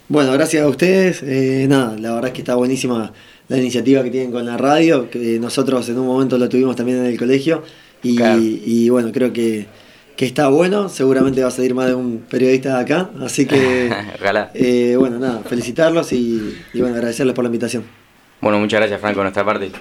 [0.10, 1.22] Bueno, gracias a ustedes.
[1.24, 3.12] Eh, nada, la verdad es que está buenísima
[3.50, 7.00] la iniciativa que tienen con la radio, que nosotros en un momento lo tuvimos también
[7.00, 7.64] en el colegio.
[8.04, 8.40] Y, Claro.
[8.42, 9.66] y bueno, creo que,
[10.16, 10.88] que está bueno.
[10.88, 13.10] Seguramente va a salir más de un periodista de acá.
[13.22, 13.92] Así que,
[14.22, 14.52] Ojalá.
[14.54, 17.84] eh, bueno, nada, felicitarlos y, y bueno, agradecerles por la invitación.
[18.40, 19.72] Bueno, muchas gracias Franco de nuestra parte.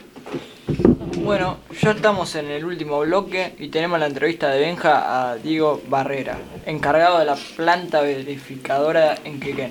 [1.23, 5.83] Bueno, ya estamos en el último bloque y tenemos la entrevista de Benja a Diego
[5.89, 9.71] Barrera, encargado de la planta verificadora en Quequén.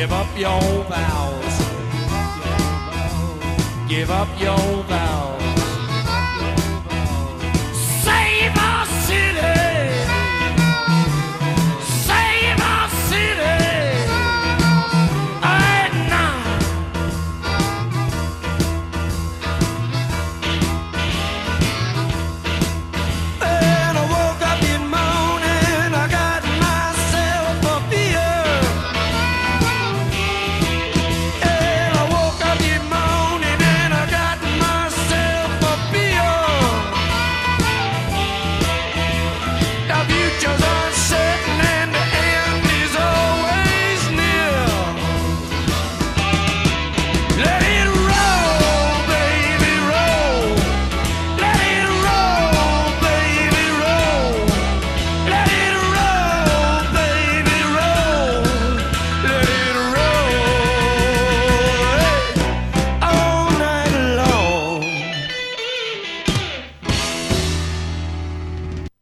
[0.00, 1.58] Give up your vows,
[3.86, 5.39] give up your vows.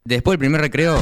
[0.08, 0.98] Después del primer recreo.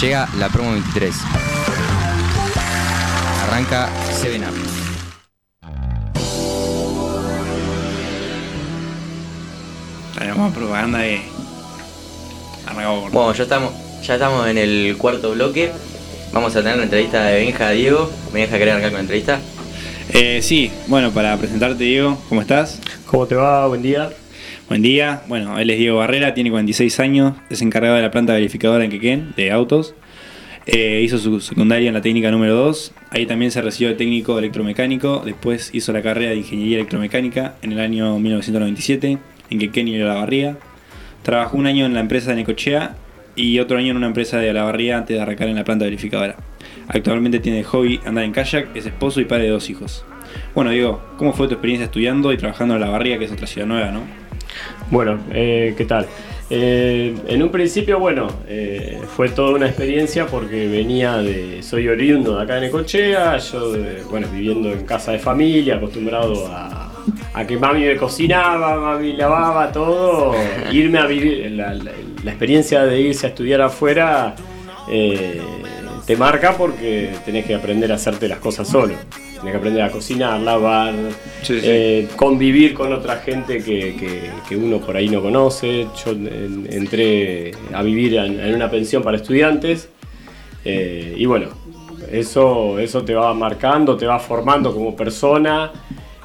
[0.00, 1.14] Llega la promo 23.
[3.44, 3.88] Arranca
[4.20, 4.56] 7 Up.
[10.18, 11.20] Tenemos propaganda de.
[12.66, 15.70] Arrancamos Bueno, ya estamos, ya estamos en el cuarto bloque.
[16.32, 18.10] Vamos a tener la entrevista de Benja a Diego.
[18.32, 19.38] Benja, ¿querés arrancar con la entrevista?
[20.08, 22.80] Eh, sí, bueno, para presentarte, Diego, ¿cómo estás?
[23.08, 23.66] ¿Cómo te va?
[23.66, 24.10] Buen día.
[24.68, 25.22] Buen día.
[25.28, 28.90] Bueno, él es Diego Barrera, tiene 46 años, es encargado de la planta verificadora en
[28.90, 29.94] Quequén, de autos.
[30.66, 32.92] Eh, hizo su secundaria en la técnica número 2.
[33.08, 35.22] Ahí también se recibió de técnico electromecánico.
[35.24, 39.16] Después hizo la carrera de ingeniería electromecánica en el año 1997
[39.48, 40.58] en Quequén y Olavarría.
[41.22, 42.94] Trabajó un año en la empresa de Necochea
[43.36, 46.36] y otro año en una empresa de Olavarría antes de arrancar en la planta verificadora.
[46.88, 50.04] Actualmente tiene de hobby andar en kayak, es esposo y padre de dos hijos.
[50.54, 53.66] Bueno, Diego, ¿cómo fue tu experiencia estudiando y trabajando en Olavarría, que es otra ciudad
[53.66, 54.00] nueva, no?
[54.90, 56.06] Bueno, eh, ¿qué tal?
[56.50, 61.62] Eh, en un principio, bueno, eh, fue toda una experiencia porque venía de.
[61.62, 66.46] Soy oriundo de acá de Necochea, yo, eh, bueno, viviendo en casa de familia, acostumbrado
[66.46, 66.90] a,
[67.34, 70.34] a que mami me cocinaba, mami lavaba todo.
[70.72, 71.92] Irme a vivir, la, la-
[72.24, 74.34] la experiencia de irse a estudiar afuera
[74.90, 75.40] eh,
[76.06, 78.94] te marca porque tenés que aprender a hacerte las cosas solo.
[79.38, 80.92] Tenés que aprender a cocinar, lavar,
[81.42, 81.60] Sí, sí.
[81.62, 85.86] eh, convivir con otra gente que, que- que uno por ahí no conoce.
[86.04, 89.88] Yo en- entré a vivir en, en una pensión para estudiantes
[90.64, 91.48] eh, y bueno,
[92.10, 95.70] eso, eso te va marcando, te va formando como persona.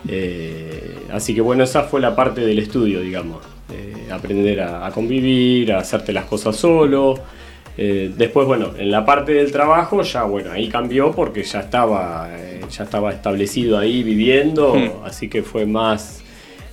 [0.07, 3.43] eh, así que bueno, esa fue la parte del estudio, digamos.
[3.71, 7.15] eh, aprender a, a convivir, a hacerte las cosas solo.
[7.77, 12.27] Eh, después, bueno, en la parte del trabajo ya, bueno, ahí cambió porque ya estaba,
[12.31, 15.05] eh, ya estaba establecido ahí viviendo, Hmm.
[15.05, 16.21] así que fue más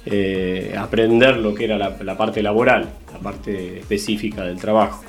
[0.06, 5.04] eh, aprender lo que era la, la parte laboral, la parte específica del trabajo.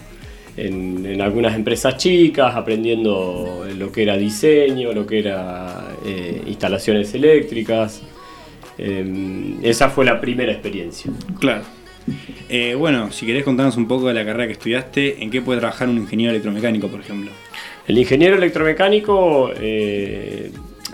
[0.58, 7.14] En, en algunas empresas chicas, aprendiendo lo que era diseño, lo que era eh, instalaciones
[7.14, 8.02] eléctricas.
[8.78, 11.10] Eh, esa fue la primera experiencia.
[11.39, 11.64] Claro.
[12.50, 15.60] Eh, bueno, si querés contarnos un poco de la carrera que estudiaste, ¿en qué puede
[15.60, 17.32] trabajar un ingeniero electromecánico, por ejemplo?
[17.88, 20.52] El ingeniero electromecánico eh,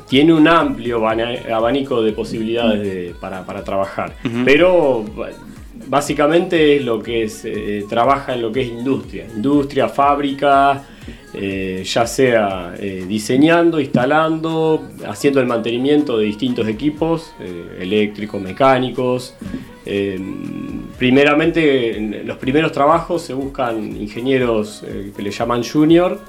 [0.09, 4.13] tiene un amplio abanico de posibilidades de- para, para trabajar,
[4.45, 5.03] pero
[5.87, 10.83] básicamente es lo que es, eh, trabaja en lo que es industria, industria, fábrica,
[11.33, 17.33] eh, ya sea eh, diseñando, instalando, haciendo el mantenimiento de distintos equipos,
[17.79, 19.35] eléctricos, mecánicos.
[19.85, 20.19] Eh,
[20.97, 24.83] primeramente, en los primeros trabajos se buscan ingenieros
[25.15, 26.19] que le llaman junior,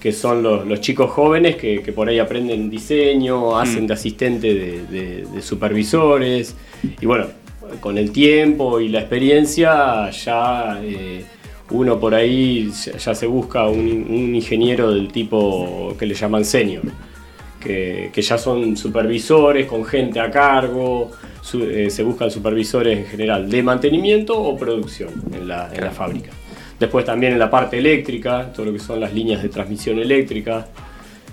[0.00, 4.54] que son los, los chicos jóvenes que, que por ahí aprenden diseño, hacen de asistente
[4.54, 6.54] de, de- de supervisores.
[7.00, 7.26] Y bueno,
[7.80, 11.24] con el tiempo y la experiencia ya eh,
[11.70, 13.78] uno por ahí ya, se busca un,
[14.08, 16.82] un ingeniero del tipo que le llaman senior.
[17.60, 21.12] Que, que ya son supervisores con gente a cargo,
[21.42, 25.92] su- eh, se buscan supervisores en general de mantenimiento o producción en la, en la
[25.92, 26.30] fábrica.
[26.82, 30.66] Después también en la parte eléctrica, todo lo que son las líneas de transmisión eléctrica.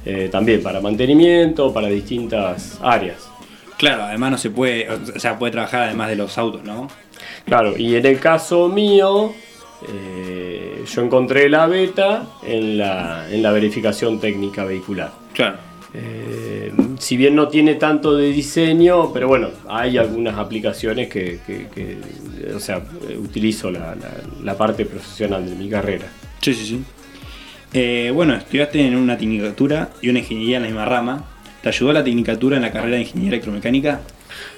[0.05, 3.29] eh, también para mantenimiento, para distintas áreas.
[3.77, 6.87] Claro, además no se puede, o sea, puede trabajar además de los autos, ¿no?
[7.45, 9.33] Claro, y en el caso mío,
[9.87, 15.11] eh, yo encontré la beta en la, en la verificación técnica vehicular.
[15.33, 15.57] Claro.
[15.93, 21.65] Eh, si bien no tiene tanto de diseño, pero bueno, hay algunas aplicaciones que, que-
[21.73, 21.97] que,
[22.53, 22.83] o sea,
[23.17, 26.05] utilizo la, la- la parte profesional de mi carrera.
[26.41, 26.83] Sí, sí, sí.
[27.73, 31.25] Eh, bueno, estudiaste en una tecnicatura y una ingeniería en la misma rama.
[31.61, 34.01] ¿Te ayudó la tecnicatura en la carrera de ingeniería electromecánica?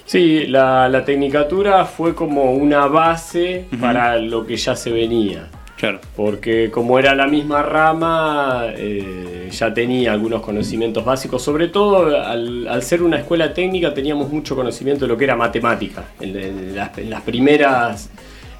[0.06, 5.48] Sí, la, la tecnicatura fue como una base para lo que ya se venía.
[5.82, 6.00] Claro.
[6.16, 11.42] Porque como era la misma rama, eh, ya tenía algunos conocimientos básicos.
[11.42, 15.36] Sobre todo al, al ser una escuela técnica teníamos mucho conocimiento de lo que era
[15.36, 16.06] matemática.
[16.20, 18.12] En, en las, en las primeras,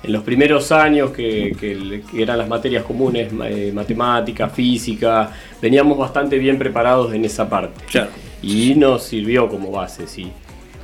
[0.02, 5.30] en los primeros años que, que- que eran las materias comunes, eh, matemática, física,
[5.62, 7.86] veníamos bastante bien preparados en esa parte.
[7.92, 8.10] Claro.
[8.42, 10.32] Y nos sirvió como base, sí.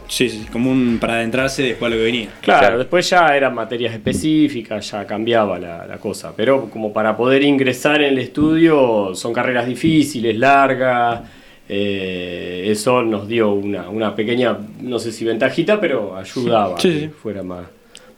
[0.08, 2.30] Sí, sí, como un para adentrarse después a lo que venía.
[2.42, 6.34] Claro, después ya eran materias específicas, ya cambiaba la, la cosa.
[6.36, 11.22] Pero como para poder ingresar en el estudio, son carreras difíciles, largas.
[11.70, 16.92] eh, eso nos dio una, una pequeña, no sé si ventajita, pero ayudaba Sí, a
[16.94, 17.10] que sí.
[17.10, 17.66] fuera más,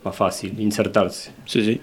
[0.03, 1.31] más fácil insertarse.
[1.45, 1.81] Sí, sí.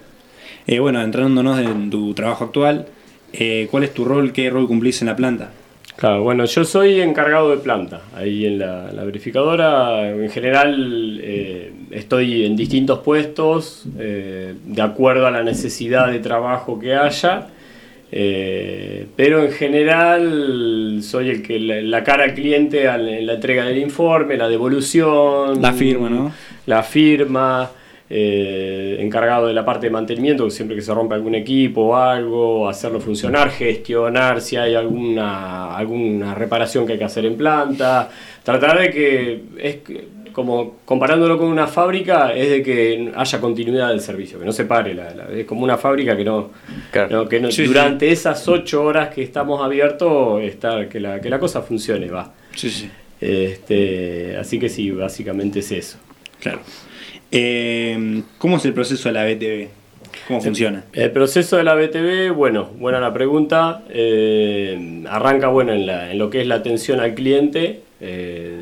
[0.69, 2.87] Eh, bueno, entrándonos en tu trabajo actual,
[3.33, 4.33] eh, ¿cuál es tu rol?
[4.33, 5.51] ¿Qué rol cumplís en la planta?
[5.97, 10.11] Claro, bueno, yo soy encargado de planta ahí en la, la verificadora.
[10.11, 16.79] En general eh, estoy en distintos puestos eh, de acuerdo a la necesidad de trabajo
[16.79, 17.47] que haya.
[18.13, 23.65] eh, pero en general soy el que la, la cara al cliente en la entrega
[23.65, 26.31] del informe, la devolución, La firma, ¿no?
[26.67, 27.71] La firma,
[28.09, 32.69] eh, encargado de la parte de mantenimiento, siempre que se rompe algún equipo o algo,
[32.69, 38.09] hacerlo funcionar, gestionar si hay alguna, alguna reparación que hay que hacer en planta,
[38.45, 39.79] tratar de que, es
[40.33, 44.67] como comparándolo con una fábrica, es de que haya continuidad del servicio, que no se
[44.67, 46.51] pare, la- la- es como una fábrica que no,
[47.11, 47.67] no- que no- Sí, sí.
[47.69, 52.35] durante esas ocho horas que estamos abiertos, está, que, la, que la cosa funcione, va.
[52.55, 52.91] Sí, sí.
[53.19, 55.99] Este, así que sí, básicamente es eso.
[56.41, 56.61] Claro.
[57.31, 59.69] Eh, ¿Cómo es el proceso de la BTV?
[60.29, 60.85] ¿Cómo funciona?
[60.93, 63.85] El proceso de la BTV, bueno, buena la pregunta.
[63.91, 68.61] Eh, arranca bueno en, la- en lo que es la atención al cliente, eh,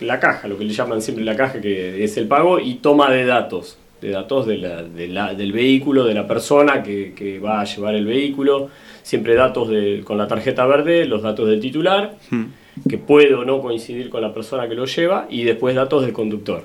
[0.00, 3.10] la caja, lo que le llaman siempre la caja, que es el pago, y toma
[3.10, 7.38] de datos, de datos de la- de la- del vehículo, de la persona que, que
[7.38, 8.70] va a llevar el vehículo,
[9.02, 12.14] siempre datos de- con la tarjeta verde, los datos del titular,
[12.88, 16.12] que puede o no coincidir con la persona que lo lleva, y después datos del
[16.12, 16.64] conductor.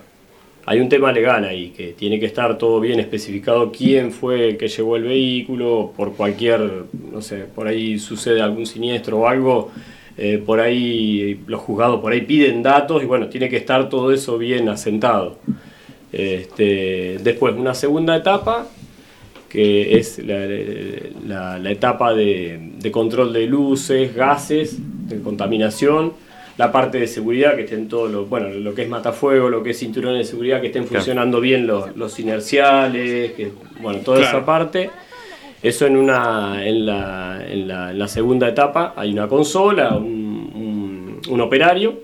[0.70, 4.58] Hay un tema legal ahí, que tiene que estar todo bien especificado quién fue el
[4.58, 9.72] que llevó el vehículo, por cualquier, no sé, por ahí sucede algún siniestro o algo,
[10.18, 14.12] eh, por ahí los juzgados por ahí piden datos y bueno, tiene que estar todo
[14.12, 15.38] eso bien asentado.
[16.12, 18.68] Este, después, una segunda etapa,
[19.48, 26.12] que es la, la etapa de control de luces, gases, de contaminación,
[26.58, 29.72] la parte de seguridad, que estén todos los, bueno, lo que es matafuego, lo que
[29.72, 30.96] es cinturones de seguridad, que estén Claro.
[31.00, 33.52] funcionando bien los, los inerciales, que,
[33.82, 34.38] bueno, toda Claro.
[34.38, 34.90] esa parte.
[35.62, 40.52] Eso en, una, en, la, en, la, en la segunda etapa hay una consola, un,
[40.56, 42.00] un- un operario.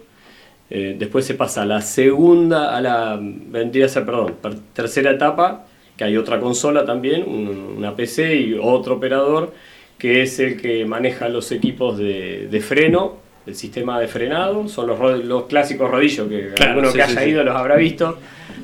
[0.70, 5.12] Eh, después se pasa a la segunda, a la vendría a ser, perdón, per- tercera
[5.12, 5.66] etapa,
[5.97, 9.54] que hay otra consola también, un- una PC y otro operador,
[9.99, 14.88] que es el que maneja los equipos de, de freno, el sistema de frenado, son
[14.88, 17.30] los, los clásicos rodillos que Claro, alguno sí, que haya sí.
[17.30, 18.18] ido los habrá visto,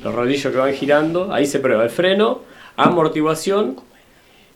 [0.04, 2.42] los rodillos que van girando, ahí se prueba el freno,
[2.78, 3.76] amortiguación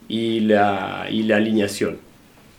[0.08, 1.98] y la, y la alineación.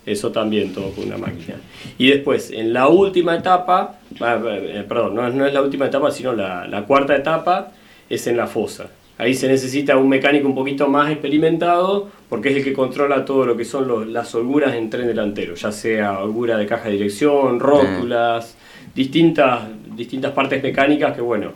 [0.07, 1.55] Eso también todo con una máquina.
[1.97, 5.87] Y después, en la última etapa, ah, eh, perdón, no, es- no es la última
[5.87, 7.73] etapa, sino la, la cuarta etapa,
[8.11, 8.89] es en la fosa.
[9.17, 13.47] Ahí se necesita un mecánico un poquito más experimentado, porque es el que controla todo
[13.47, 16.93] lo que son los- las holguras en tren delantero, ya sea holgura de caja de
[16.93, 18.57] dirección, rótulas,
[18.95, 19.63] distintas,
[19.97, 21.53] distintas partes mecánicas que, bueno,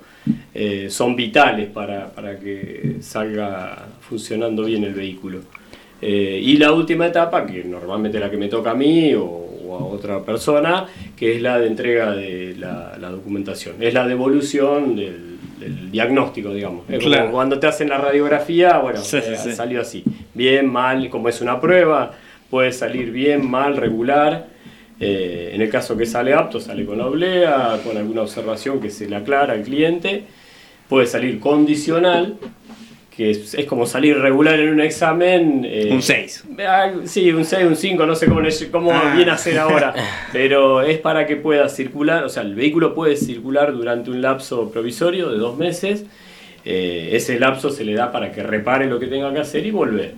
[0.55, 5.41] eh, son vitales para, para que salga funcionando bien el vehículo.
[6.01, 9.25] Eh, y la última etapa, que normalmente es la que me toca a mí o,
[9.25, 10.87] o a otra persona,
[11.17, 13.83] que es la de entrega de la, la documentación.
[13.83, 16.85] Es la devolución del, del diagnóstico, digamos.
[16.89, 19.53] Es como cuando te hacen la radiografía, bueno, Sí, eh, sí.
[19.53, 20.05] salió así.
[20.35, 22.13] Bien, mal, como es una prueba,
[22.51, 24.47] puede salir bien, mal, regular.
[25.01, 29.09] Eh, en el caso que sale apto, sale con oblea, con alguna observación que se
[29.09, 30.25] le aclara al cliente.
[30.89, 32.37] Puede salir condicional,
[33.19, 35.67] que es, es como salir regular en un examen.
[35.69, 36.45] eh, Un 6.
[36.61, 39.13] Ah, Sí, un 6, un 5, no sé cómo, le- cómo Ah.
[39.17, 39.93] viene a ser ahora.
[40.33, 44.71] Pero es para que pueda circular, o sea, el vehículo puede circular durante un lapso
[44.71, 46.07] provisorio de dos meses.
[46.65, 49.73] Eh, ese lapso se le da para que repare lo que tenga que hacer y
[49.73, 50.13] volver.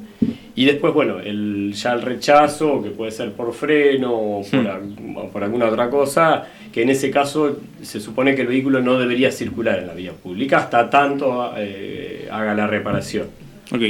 [0.56, 4.94] Y después, bueno, el, ya el rechazo, que puede ser por freno o por, al-
[5.16, 8.98] o por alguna otra cosa, que en ese caso se supone que el vehículo no
[8.98, 13.28] debería circular en la vía pública hasta tanto eh, haga la reparación.
[13.72, 13.80] Ok.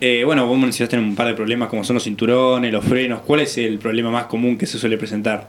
[0.00, 3.20] Eh, bueno, vos mencionaste un par de problemas como son los cinturones, los frenos.
[3.20, 5.48] ¿Cuál es el problema más común que se suele presentar?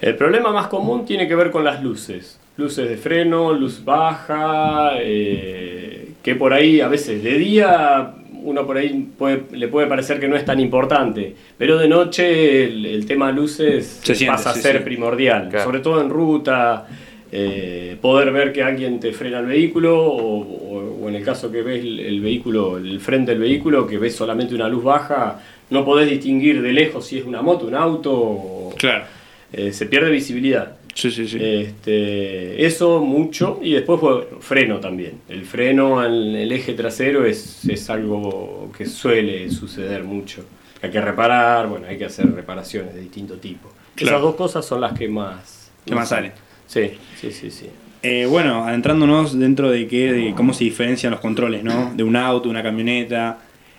[0.00, 2.38] El problema más común tiene que ver con las luces.
[2.56, 8.76] Luces de freno, luz baja, eh, que por ahí a veces de día uno por
[8.76, 13.06] ahí puede- le puede parecer que no es tan importante, pero de noche el, el
[13.06, 14.84] tema luces Se siente, pasa a sí, ser sí.
[14.84, 15.64] primordial, Claro.
[15.64, 16.86] sobre todo en ruta,
[17.32, 21.50] eh, poder ver que alguien te frena el vehículo o, o- o en el caso
[21.50, 25.40] que ves el, el vehículo, el frente del vehículo, que ves solamente una luz baja,
[25.70, 29.04] no podés distinguir de lejos si es una moto, un auto, o- Claro.
[29.52, 30.76] eh, se pierde visibilidad.
[30.94, 31.38] Sí, sí, sí.
[31.40, 35.20] Este, eso mucho y después bueno, freno también.
[35.28, 40.44] El freno en el eje trasero es, es algo que suele suceder mucho.
[40.82, 43.70] Hay que reparar, bueno, hay que hacer reparaciones de distinto tipo.
[43.94, 44.16] Claro.
[44.16, 45.70] Esas dos cosas son las que más...
[45.84, 46.32] Que más salen.
[46.66, 47.66] Sí, sí, sí, sí.
[48.02, 51.92] Eh, bueno, adentrándonos dentro de, qué, de cómo se diferencian los controles, ¿no?
[51.94, 53.38] De un auto, una camioneta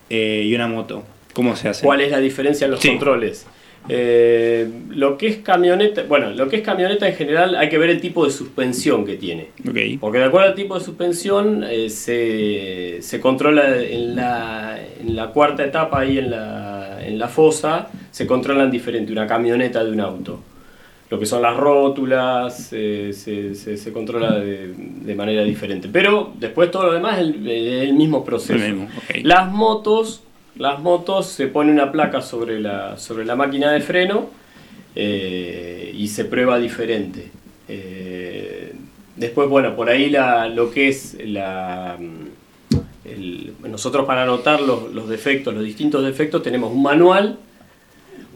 [0.10, 1.04] eh, y una moto.
[1.34, 1.84] ¿Cómo se hace?
[1.86, 2.90] ¿Cuál es la diferencia en los Sí.
[2.90, 3.48] controles?
[3.90, 7.90] Eh, lo que es camioneta, bueno, lo que es camioneta en general hay que ver
[7.90, 9.48] el tipo de suspensión que tiene.
[10.00, 15.28] Porque de acuerdo al tipo de suspensión eh, se, se controla en la, en la
[15.32, 20.00] cuarta etapa ahí en la, en la fosa, se controlan diferente una camioneta de un
[20.00, 20.40] auto.
[21.10, 25.90] Lo que son las rótulas eh, se, se- se controla de, de manera diferente.
[25.92, 28.54] Pero después todo lo demás es el, el mismo proceso.
[28.64, 29.18] El mismo, ok.
[29.24, 30.24] Las motos,
[30.62, 34.30] las motos se pone una placa sobre la, sobre la máquina de freno
[34.96, 37.30] eh, y se prueba diferente.
[37.68, 38.74] Eh,
[39.16, 41.98] después, bueno, por ahí la, lo que es la...
[43.06, 47.38] el- nosotros para anotar los, defectos, los distintos defectos, tenemos un manual,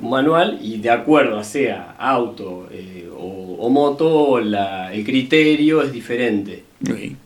[0.02, 6.64] un manual y de acuerdo a sea auto eh, o, moto, el criterio es diferente.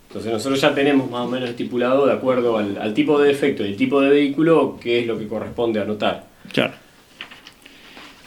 [0.10, 3.64] Entonces nosotros ya tenemos más o menos estipulado de acuerdo al, al tipo de defecto
[3.64, 6.26] y el tipo de vehículo qué es lo que corresponde anotar.
[6.52, 6.74] Claro.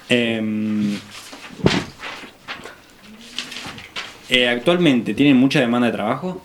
[0.08, 0.96] Em,
[4.28, 6.40] eh, actualmente, ¿tienen mucha demanda de trabajo?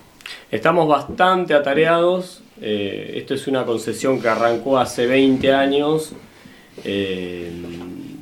[0.51, 2.41] Estamos bastante atareados.
[2.59, 6.13] eh, esto es una concesión que arrancó hace 20 años.
[6.83, 7.51] eh,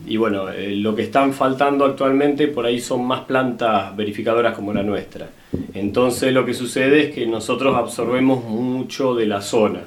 [0.08, 4.84] y bueno, lo que están faltando actualmente por ahí son más plantas verificadoras como la
[4.84, 5.30] nuestra.
[5.74, 9.82] Entonces lo que sucede es que nosotros absorbemos mucho de la zona.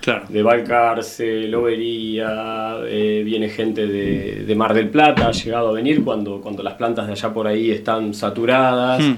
[0.00, 0.24] Claro.
[0.28, 6.02] De Balcarce, Lobería, eh, viene gente de, de Mar del Plata, ha llegado a venir
[6.02, 9.02] cuando, cuando las plantas de allá por ahí están saturadas.
[9.02, 9.16] Hmm.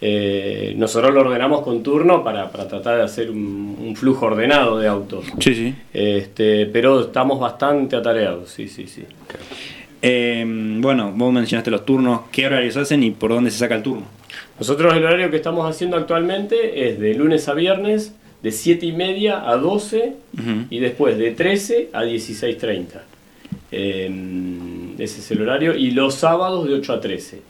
[0.00, 4.78] Eh, nosotros lo ordenamos con turno para, para tratar de hacer un, un flujo ordenado
[4.78, 5.24] de autos.
[5.38, 5.74] Sí, sí.
[5.92, 9.04] Este, pero estamos bastante atareados, sí, sí, sí.
[10.02, 12.22] Em, bueno, vos mencionaste los turnos.
[12.30, 14.04] ¿Qué horarios hacen y por dónde se saca el turno?
[14.58, 18.92] Nosotros el horario que estamos haciendo actualmente es de lunes a viernes, de 7 y
[18.92, 20.50] media a 12 Ujú.
[20.70, 22.84] y después de 13 a 16.30.
[23.72, 24.10] Eh,
[24.98, 25.74] ese es el horario.
[25.74, 27.40] Y los sábados de 8 a 13.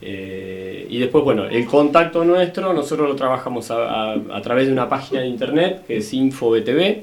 [0.00, 4.72] Eh, y después, bueno, el contacto nuestro, nosotros lo trabajamos a, a- a través de
[4.72, 7.02] una página de internet que es InfoBTV.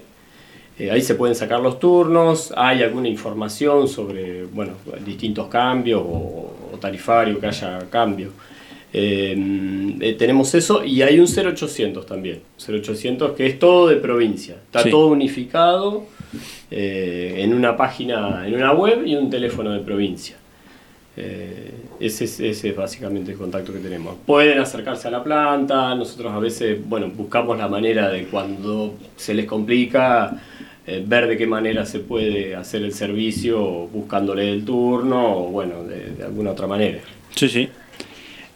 [0.77, 4.73] Eh, ahí se pueden sacar los turnos, hay alguna información sobre bueno,
[5.05, 8.29] distintos cambios o, o tarifario, que haya cambio.
[8.97, 9.35] Eh,
[9.99, 14.83] eh, tenemos eso y hay un 0800 también, 0800 que es todo de provincia, está
[14.83, 14.89] Sí.
[14.89, 16.05] todo unificado
[16.71, 20.37] eh, en una página, en una web y un teléfono de provincia.
[21.17, 24.15] Eh, ese, es, ese es básicamente el contacto que tenemos.
[24.25, 29.33] Pueden acercarse a la planta, nosotros a veces, bueno, buscamos la manera de cuando se
[29.33, 30.41] les complica,
[30.87, 35.83] eh, ver de qué manera se puede hacer el servicio, buscándole el turno, o bueno,
[35.83, 36.99] de, de alguna otra manera.
[37.35, 37.67] Sí, sí.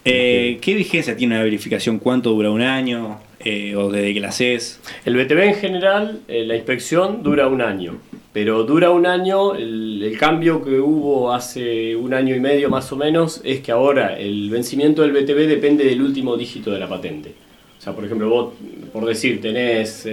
[0.05, 1.99] Eh, ¿Qué vigencia tiene una verificación?
[1.99, 3.19] ¿Cuánto dura un año?
[3.43, 4.79] Eh, ¿O desde que la haces?
[5.05, 7.97] El BTV en general, eh, la inspección dura un año,
[8.33, 12.91] pero dura un año, el, el cambio que hubo hace un año y medio más
[12.91, 16.89] o menos es que ahora el vencimiento del BTV depende del último dígito de la
[16.89, 17.33] patente.
[17.77, 18.53] O sea, por ejemplo, vos,
[18.91, 20.05] por decir, tenés,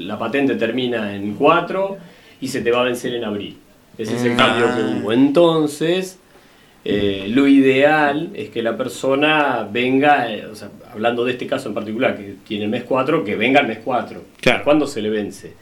[0.00, 1.98] la patente termina en 4
[2.40, 3.56] y se te va a vencer en abril.
[3.96, 4.36] Ese es el Ah.
[4.36, 5.12] cambio que hubo.
[5.12, 6.18] Entonces,
[6.84, 11.68] eh, lo ideal es que la persona venga, eh, o sea, hablando de este caso
[11.68, 14.22] en particular, que tiene el mes 4, que venga el mes 4.
[14.40, 14.64] Claro.
[14.64, 15.52] ¿Cuándo se le vence?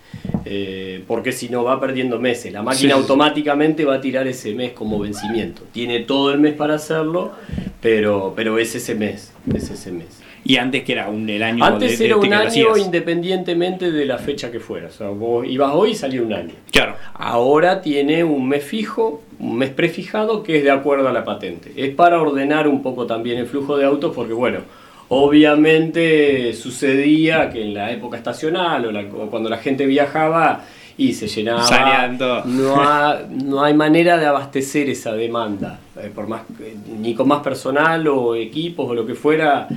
[0.44, 2.52] Eh, porque si no va perdiendo meses.
[2.52, 3.00] La máquina Sí.
[3.00, 5.62] automáticamente va a tirar ese mes como vencimiento.
[5.72, 7.32] Tiene todo el mes para hacerlo,
[7.80, 9.32] pero, pero es ese mes.
[9.54, 10.20] Es ese mes.
[10.48, 14.16] Y antes que era un, el año Antes de- era un año independientemente de la
[14.18, 14.88] fecha que fuera.
[14.88, 16.54] O sea, vos ibas hoy y salía un año.
[16.72, 16.94] Claro.
[17.14, 21.70] Ahora tiene un mes fijo, un mes prefijado que es de acuerdo a la patente.
[21.76, 24.60] Es para ordenar un poco también el flujo de autos porque, bueno,
[25.08, 30.64] obviamente sucedía que en la época estacional o, la- o cuando la gente viajaba
[30.96, 31.62] y se llenaba,
[32.44, 37.28] no, ha- no hay manera de abastecer esa demanda, eh, por más que- ni con
[37.28, 39.68] más personal o equipos o lo que fuera.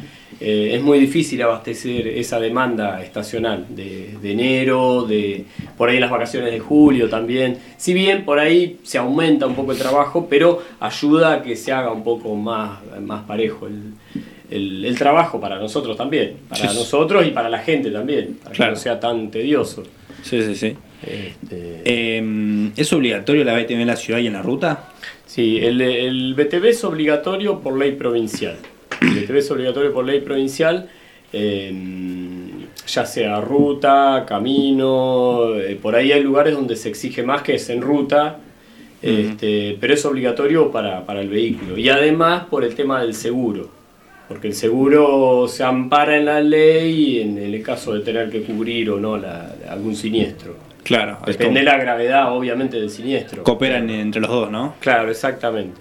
[0.43, 5.45] eh, es muy difícil abastecer esa demanda estacional de, de enero, de
[5.78, 7.57] por ahí las vacaciones de julio también.
[7.78, 11.72] Si bien por ahí se aumenta un poco el trabajo, pero ayuda a que se
[11.72, 13.93] haga un poco más, más parejo el,
[14.49, 16.76] el- el trabajo para nosotros también, para Sí.
[16.76, 18.72] nosotros y para la gente también, para Claro.
[18.72, 19.84] que no sea tan tedioso.
[20.24, 20.76] Sí, sí, sí.
[21.03, 24.86] Este, Eh, ¿Es obligatorio la BTV en la ciudad y en la ruta?
[25.34, 28.57] Sí, el, el BTV es obligatorio por ley provincial.
[28.99, 30.89] El BTV es obligatorio por ley provincial,
[31.32, 31.73] eh,
[32.86, 37.69] ya sea ruta, camino, eh, por ahí hay lugares donde se exige más que es
[37.69, 38.39] en ruta,
[39.01, 41.77] este, pero es obligatorio para, para el vehículo.
[41.77, 43.69] Y además por el tema del seguro,
[44.27, 48.89] porque el seguro se ampara en la ley en, el caso de tener que cubrir
[48.89, 50.70] o no la- algún siniestro.
[50.84, 51.19] Claro.
[51.25, 53.43] Depende de la gravedad, obviamente, del siniestro.
[53.43, 54.75] Cooperan entre los dos, ¿no?
[54.79, 55.79] Claro, exactamente.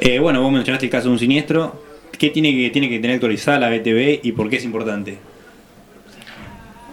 [0.00, 1.82] Eh, bueno, vos mencionaste el caso de un siniestro.
[2.16, 5.18] ¿Qué tiene que, tiene que tener actualizada la BTV y por qué es importante?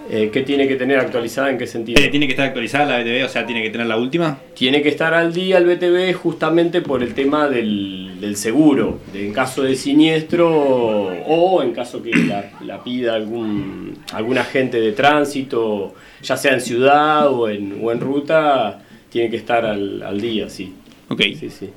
[0.10, 1.49] Eh, ¿Qué tiene que tener actualizada?
[1.49, 2.01] ¿En qué sentido?
[2.01, 3.26] Eh, ¿Tiene que estar actualizada la BTV?
[3.26, 4.39] O sea, ¿tiene que tener la última?
[4.54, 9.28] Tiene que estar al día el BTV justamente por el tema del, del seguro, de,
[9.28, 14.91] en caso de siniestro o en caso que la, la pida algún, algún agente de
[14.91, 20.20] tránsito, ya sea en ciudad o en, o en ruta, tiene que estar al, al
[20.20, 20.74] día, sí.
[21.10, 21.22] Ok.
[21.39, 21.70] Sí, sí.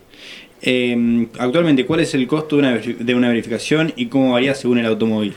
[0.63, 4.79] Eh, actualmente, ¿cuál es el costo de una, de una verificación y cómo varía según
[4.79, 5.35] el automóvil?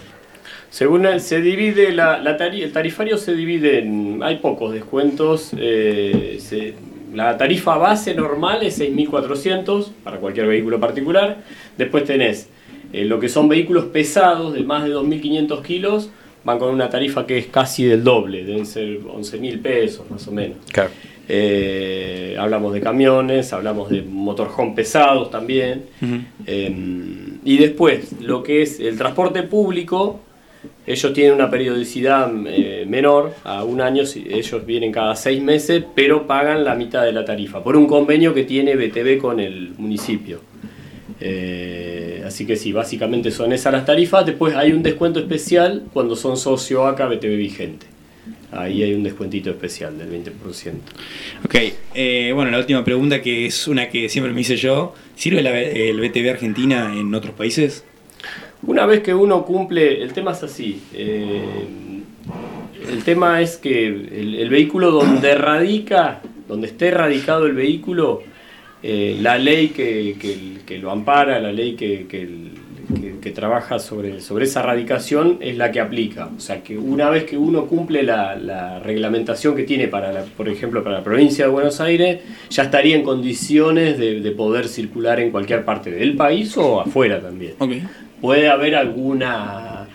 [0.69, 5.51] Según el, se divide la, la tari- el tarifario se divide en hay pocos descuentos.
[5.57, 6.73] eh, se-
[7.13, 11.37] la tarifa base normal es 6.400 para cualquier vehículo particular.
[11.77, 12.49] Después tenés
[12.93, 16.09] eh, lo que son vehículos pesados de más de 2.500 kilos
[16.43, 20.31] van con una tarifa que es casi del doble, deben ser 11.000 pesos más o
[20.31, 20.57] menos.
[20.71, 20.89] Claro.
[21.27, 25.83] Eh, hablamos de camiones, hablamos de motorhome pesados también.
[26.47, 26.73] Eh,
[27.43, 30.19] y después, lo que es el transporte público,
[30.87, 36.25] ellos tienen una periodicidad eh, menor, a un año, ellos vienen cada seis meses, pero
[36.25, 40.41] pagan la mitad de la tarifa, por un convenio que tiene BTV con el municipio.
[41.21, 44.25] Eh, así que sí, básicamente son esas las tarifas.
[44.25, 47.85] Después hay un descuento especial cuando son socio ACA BTV vigente.
[48.51, 50.31] Ahí hay un descuentito especial del 20%.
[51.45, 51.55] Ok,
[51.93, 54.95] eh, bueno, la última pregunta que es una que siempre me hice yo.
[55.15, 57.83] ¿Sirve la- el BTV Argentina en otros países?
[58.63, 60.81] Una vez que uno cumple, el tema es así.
[60.93, 61.41] eh,
[62.91, 68.23] el tema es que el, vehículo donde radica, donde esté radicado el vehículo,
[68.81, 70.15] eh, la ley que,
[70.65, 75.79] que- lo ampara, la ley que, que trabaja sobre, sobre esa radicación es la que
[75.79, 76.29] aplica.
[76.35, 80.23] O sea que una vez que uno cumple la, la reglamentación que tiene para, la-
[80.23, 84.67] por ejemplo, para la provincia de Buenos Aires, ya estaría en condiciones de, de poder
[84.67, 87.53] circular en cualquier parte del país o afuera también.
[88.21, 89.87] Puede haber alguna,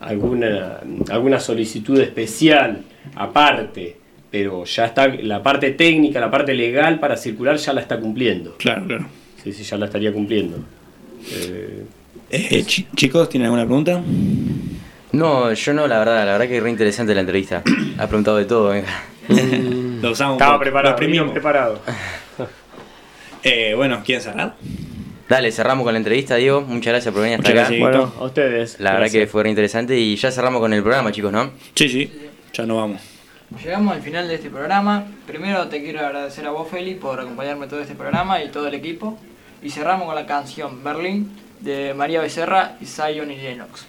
[0.00, 2.82] alguna, alguna solicitud especial
[3.14, 3.96] aparte,
[4.30, 8.56] pero ya está la parte técnica, la parte legal para circular ya la está cumpliendo.
[8.58, 9.06] Claro, claro.
[9.42, 10.58] Sí, sí, ya la estaría cumpliendo.
[11.32, 11.84] Eh,
[12.30, 14.02] Eh, chi- chicos, ¿tienen alguna pregunta?
[15.12, 17.62] No, yo no, la verdad, la verdad que es re interesante la entrevista.
[17.98, 18.88] Ha preguntado de todo, venga.
[20.02, 21.80] Lo usamos Estaba preparado, lo preparado.
[23.42, 24.56] Eh, bueno, ¿quieren cerrar?
[25.28, 26.60] Dale, cerramos con la entrevista, Diego.
[26.60, 27.74] Muchas gracias por venir hasta Muchas acá.
[27.76, 28.80] gracias, Bueno, a ustedes.
[28.80, 31.50] La verdad que fue re interesante y ya cerramos con el programa, chicos, ¿no?
[31.74, 32.12] Sí, sí,
[32.52, 33.00] ya no vamos.
[33.62, 35.04] Llegamos al final de este programa.
[35.26, 38.74] Primero te quiero agradecer a vos, Feli, por acompañarme todo este programa y todo el
[38.74, 39.18] equipo.
[39.62, 43.86] Y cerramos con la canción Berlín de María Becerra y Zion y Lennox.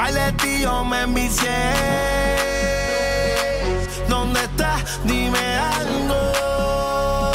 [0.00, 1.74] Igual de ti yo me envicié.
[4.08, 4.98] ¿Dónde estás?
[5.04, 7.32] Dime algo.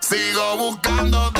[0.00, 1.33] Sigo buscándote.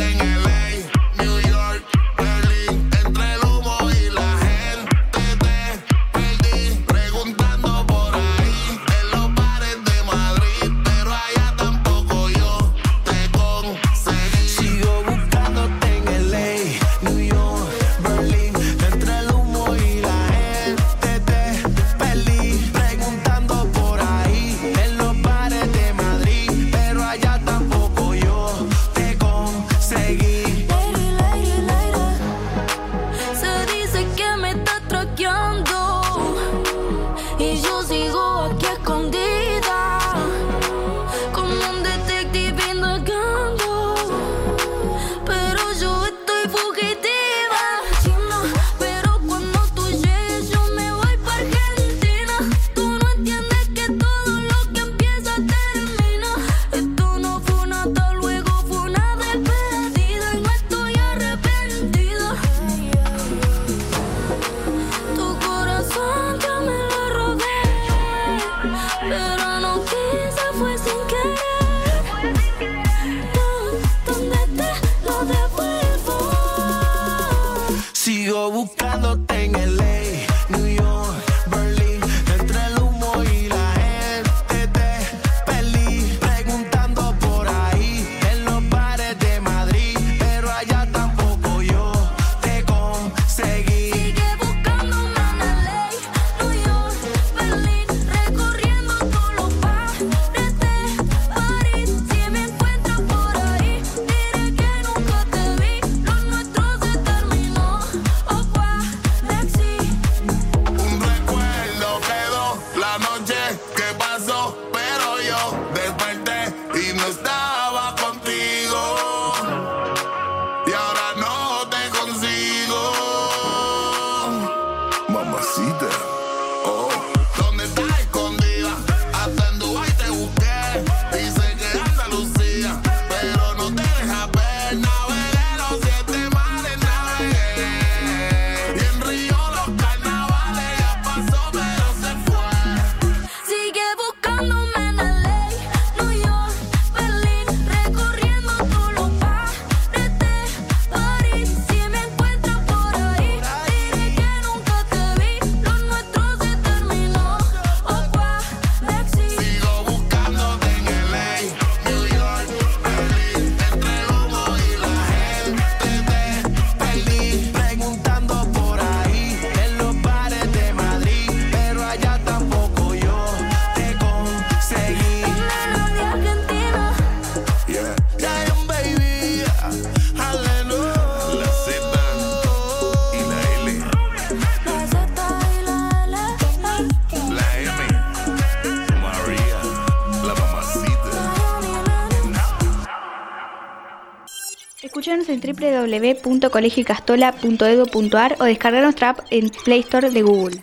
[195.34, 200.60] en www.colegiocastola.edu.ar o descargar nuestra app en Play Store de Google.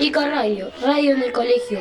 [0.00, 1.80] Ica Radio, radio en el colegio.